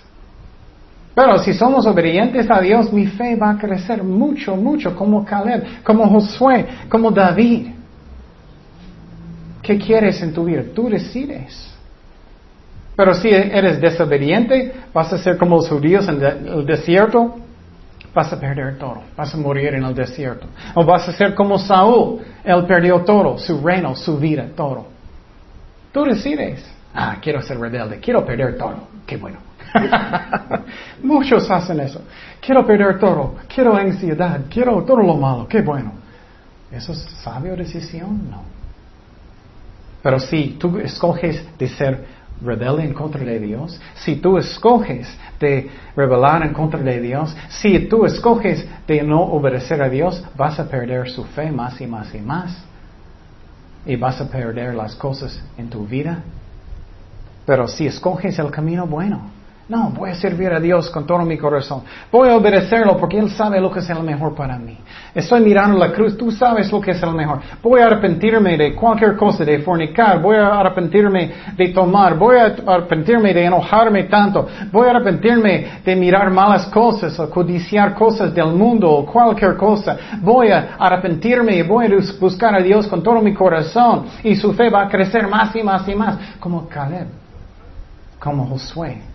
Pero 1.21 1.39
si 1.39 1.53
somos 1.53 1.85
obedientes 1.85 2.51
a 2.51 2.63
Dios, 2.63 2.91
mi 2.95 3.07
fe 3.07 3.37
va 3.37 3.51
a 3.51 3.59
crecer 3.59 4.03
mucho, 4.03 4.57
mucho, 4.57 4.97
como 4.97 5.23
Caleb, 5.23 5.83
como 5.85 6.09
Josué, 6.09 6.67
como 6.89 7.11
David. 7.11 7.73
¿Qué 9.61 9.77
quieres 9.77 10.23
en 10.23 10.33
tu 10.33 10.47
vida? 10.47 10.63
Tú 10.75 10.89
decides. 10.89 11.77
Pero 12.97 13.13
si 13.13 13.29
eres 13.29 13.83
desobediente, 13.83 14.73
vas 14.95 15.13
a 15.13 15.19
ser 15.19 15.37
como 15.37 15.57
los 15.57 15.69
judíos 15.69 16.09
en 16.09 16.23
el 16.23 16.65
desierto, 16.65 17.37
vas 18.15 18.33
a 18.33 18.41
perder 18.41 18.79
todo, 18.79 19.03
vas 19.15 19.35
a 19.35 19.37
morir 19.37 19.75
en 19.75 19.85
el 19.85 19.95
desierto. 19.95 20.47
O 20.75 20.87
vas 20.87 21.07
a 21.07 21.13
ser 21.13 21.35
como 21.35 21.59
Saúl, 21.59 22.23
él 22.43 22.65
perdió 22.65 23.05
todo, 23.05 23.37
su 23.37 23.61
reino, 23.61 23.95
su 23.95 24.17
vida, 24.19 24.49
todo. 24.57 24.87
Tú 25.93 26.03
decides. 26.03 26.65
Ah, 26.95 27.19
quiero 27.21 27.43
ser 27.43 27.61
rebelde, 27.61 28.01
quiero 28.01 28.25
perder 28.25 28.57
todo. 28.57 28.89
Qué 29.07 29.19
bueno. 29.19 29.50
Muchos 31.03 31.51
hacen 31.51 31.81
eso. 31.81 32.03
Quiero 32.41 32.66
perder 32.66 32.99
todo, 32.99 33.35
quiero 33.53 33.77
ansiedad, 33.77 34.41
quiero 34.51 34.83
todo 34.85 34.99
lo 34.99 35.16
malo, 35.16 35.47
qué 35.49 35.62
bueno. 35.62 35.93
¿Eso 36.71 36.93
es 36.93 37.01
sabio 37.23 37.57
decisión? 37.57 38.31
No. 38.31 38.43
Pero 40.03 40.18
si 40.18 40.57
tú 40.59 40.79
escoges 40.79 41.45
de 41.59 41.68
ser 41.68 42.07
rebelde 42.43 42.85
en 42.85 42.95
contra 42.95 43.23
de 43.23 43.39
Dios, 43.39 43.79
si 43.97 44.16
tú 44.16 44.39
escoges 44.39 45.18
de 45.39 45.71
rebelar 45.95 46.43
en 46.43 46.55
contra 46.55 46.81
de 46.81 47.01
Dios, 47.01 47.37
si 47.49 47.81
tú 47.81 48.07
escoges 48.07 48.66
de 48.87 49.03
no 49.03 49.21
obedecer 49.21 49.83
a 49.83 49.89
Dios, 49.89 50.25
vas 50.37 50.59
a 50.59 50.68
perder 50.68 51.11
su 51.11 51.25
fe 51.25 51.51
más 51.51 51.81
y 51.81 51.87
más 51.87 52.14
y 52.14 52.18
más. 52.18 52.64
Y 53.85 53.97
vas 53.97 54.21
a 54.21 54.29
perder 54.29 54.75
las 54.75 54.95
cosas 54.95 55.43
en 55.59 55.68
tu 55.68 55.87
vida. 55.87 56.23
Pero 57.47 57.66
si 57.66 57.87
escoges 57.87 58.39
el 58.39 58.51
camino 58.51 58.87
bueno, 58.87 59.31
no, 59.71 59.91
voy 59.91 60.11
a 60.11 60.16
servir 60.16 60.53
a 60.53 60.59
Dios 60.59 60.91
con 60.91 61.07
todo 61.07 61.21
mi 61.21 61.39
corazón. 61.39 61.83
Voy 62.11 62.29
a 62.29 62.35
obedecerlo 62.35 62.97
porque 62.97 63.21
Él 63.21 63.31
sabe 63.31 63.61
lo 63.61 63.71
que 63.71 63.79
es 63.79 63.89
el 63.89 64.03
mejor 64.03 64.35
para 64.35 64.59
mí. 64.59 64.77
Estoy 65.14 65.43
mirando 65.43 65.79
la 65.79 65.93
cruz, 65.93 66.18
tú 66.18 66.33
sabes 66.33 66.73
lo 66.73 66.81
que 66.81 66.91
es 66.91 67.01
el 67.01 67.14
mejor. 67.14 67.39
Voy 67.62 67.81
a 67.81 67.87
arrepentirme 67.87 68.57
de 68.57 68.75
cualquier 68.75 69.14
cosa, 69.14 69.45
de 69.45 69.61
fornicar, 69.61 70.21
voy 70.21 70.35
a 70.35 70.59
arrepentirme 70.59 71.31
de 71.57 71.68
tomar, 71.68 72.18
voy 72.18 72.39
a 72.39 72.47
arrepentirme 72.66 73.33
de 73.33 73.45
enojarme 73.45 74.05
tanto, 74.05 74.49
voy 74.73 74.89
a 74.89 74.91
arrepentirme 74.91 75.81
de 75.85 75.95
mirar 75.95 76.33
malas 76.33 76.66
cosas 76.66 77.16
o 77.21 77.31
codiciar 77.31 77.95
cosas 77.95 78.35
del 78.35 78.49
mundo 78.49 78.91
o 78.91 79.07
cualquier 79.07 79.57
cosa. 79.57 79.97
Voy 80.21 80.51
a 80.51 80.75
arrepentirme 80.81 81.55
y 81.55 81.62
voy 81.62 81.87
a 81.87 81.91
buscar 82.18 82.57
a 82.57 82.61
Dios 82.61 82.89
con 82.89 83.05
todo 83.05 83.21
mi 83.21 83.33
corazón 83.33 84.07
y 84.25 84.35
su 84.35 84.53
fe 84.53 84.68
va 84.68 84.83
a 84.83 84.89
crecer 84.89 85.29
más 85.29 85.55
y 85.55 85.62
más 85.62 85.87
y 85.87 85.95
más, 85.95 86.18
como 86.41 86.66
Caleb, 86.66 87.07
como 88.18 88.47
Josué 88.47 89.11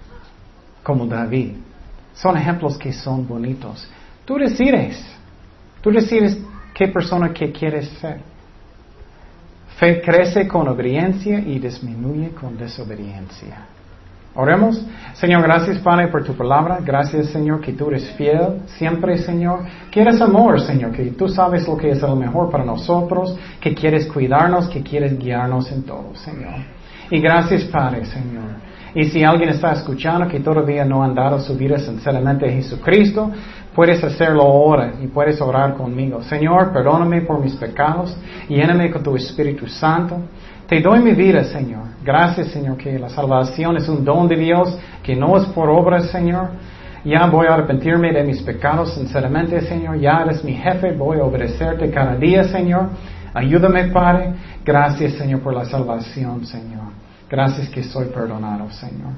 como 0.85 1.07
David. 1.07 1.53
Son 2.13 2.37
ejemplos 2.37 2.77
que 2.77 2.93
son 2.93 3.27
bonitos. 3.27 3.89
Tú 4.23 4.35
decides. 4.35 5.03
Tú 5.81 5.89
decides 5.91 6.37
qué 6.75 6.87
persona 6.89 7.33
que 7.33 7.51
quieres 7.51 7.89
ser. 7.99 8.19
Fe 9.79 9.99
crece 10.01 10.47
con 10.47 10.67
obediencia 10.67 11.39
y 11.39 11.57
disminuye 11.57 12.29
con 12.29 12.55
desobediencia. 12.55 13.65
Oremos. 14.35 14.85
Señor, 15.15 15.41
gracias 15.41 15.79
Padre 15.79 16.07
por 16.09 16.23
tu 16.23 16.33
palabra. 16.33 16.79
Gracias 16.85 17.29
Señor 17.29 17.61
que 17.61 17.73
tú 17.73 17.89
eres 17.89 18.11
fiel 18.11 18.61
siempre 18.67 19.17
Señor. 19.17 19.61
Que 19.89 20.01
eres 20.01 20.21
amor 20.21 20.61
Señor, 20.61 20.91
que 20.91 21.03
tú 21.11 21.27
sabes 21.27 21.67
lo 21.67 21.75
que 21.75 21.89
es 21.89 22.01
lo 22.01 22.15
mejor 22.15 22.51
para 22.51 22.63
nosotros, 22.63 23.35
que 23.59 23.73
quieres 23.73 24.05
cuidarnos, 24.05 24.69
que 24.69 24.83
quieres 24.83 25.17
guiarnos 25.17 25.71
en 25.71 25.83
todo 25.83 26.13
Señor. 26.15 26.53
Y 27.09 27.19
gracias 27.19 27.63
Padre 27.63 28.05
Señor. 28.05 28.74
Y 28.95 29.03
si 29.05 29.25
alguien 29.25 29.49
está 29.49 29.73
escuchando 29.73 30.25
que 30.29 30.39
todavía 30.39 30.85
no 30.85 31.03
han 31.03 31.13
dado 31.13 31.37
su 31.41 31.55
vida 31.55 31.77
sinceramente 31.77 32.47
a 32.47 32.51
Jesucristo, 32.51 33.29
puedes 33.75 34.01
hacerlo 34.01 34.43
ahora 34.43 34.93
y 35.03 35.07
puedes 35.07 35.41
orar 35.41 35.75
conmigo. 35.75 36.23
Señor, 36.23 36.71
perdóname 36.71 37.21
por 37.21 37.41
mis 37.41 37.55
pecados, 37.55 38.17
lléname 38.47 38.89
con 38.89 39.03
tu 39.03 39.17
Espíritu 39.17 39.67
Santo. 39.67 40.21
Te 40.65 40.79
doy 40.79 41.01
mi 41.01 41.11
vida, 41.11 41.43
Señor. 41.43 41.83
Gracias, 42.05 42.47
Señor, 42.47 42.77
que 42.77 42.97
la 42.97 43.09
salvación 43.09 43.75
es 43.75 43.89
un 43.89 44.05
don 44.05 44.29
de 44.29 44.37
Dios, 44.37 44.79
que 45.03 45.13
no 45.13 45.35
es 45.37 45.45
por 45.47 45.69
obras, 45.69 46.09
Señor. 46.09 46.51
Ya 47.03 47.25
voy 47.27 47.47
a 47.47 47.53
arrepentirme 47.53 48.13
de 48.13 48.23
mis 48.23 48.41
pecados 48.41 48.93
sinceramente, 48.93 49.59
Señor. 49.61 49.99
Ya 49.99 50.21
eres 50.23 50.41
mi 50.41 50.53
jefe, 50.53 50.93
voy 50.93 51.19
a 51.19 51.25
obedecerte 51.25 51.91
cada 51.91 52.15
día, 52.15 52.45
Señor. 52.45 52.91
Ayúdame, 53.33 53.89
Padre. 53.89 54.33
Gracias, 54.63 55.13
Señor, 55.15 55.41
por 55.41 55.53
la 55.53 55.65
salvación, 55.65 56.45
Señor. 56.45 56.84
Gracias 57.29 57.69
que 57.69 57.83
soy 57.83 58.05
perdonado, 58.07 58.69
Señor. 58.71 59.13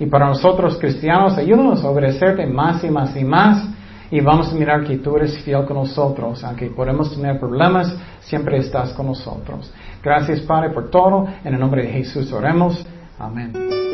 Y 0.00 0.06
para 0.06 0.26
nosotros 0.26 0.78
cristianos, 0.78 1.36
ayúdanos 1.36 1.84
a 1.84 1.90
obedecerte 1.90 2.46
más 2.46 2.84
y 2.84 2.90
más 2.90 3.16
y 3.16 3.24
más. 3.24 3.68
Y 4.10 4.20
vamos 4.20 4.50
a 4.50 4.54
mirar 4.54 4.84
que 4.84 4.98
tú 4.98 5.16
eres 5.16 5.42
fiel 5.42 5.64
con 5.66 5.76
nosotros. 5.76 6.42
Aunque 6.44 6.66
podemos 6.70 7.14
tener 7.14 7.38
problemas, 7.38 7.94
siempre 8.20 8.58
estás 8.58 8.92
con 8.92 9.06
nosotros. 9.06 9.72
Gracias, 10.02 10.40
Padre, 10.40 10.70
por 10.70 10.90
todo. 10.90 11.26
En 11.44 11.54
el 11.54 11.60
nombre 11.60 11.82
de 11.82 11.88
Jesús 11.88 12.32
oremos. 12.32 12.86
Amén. 13.18 13.87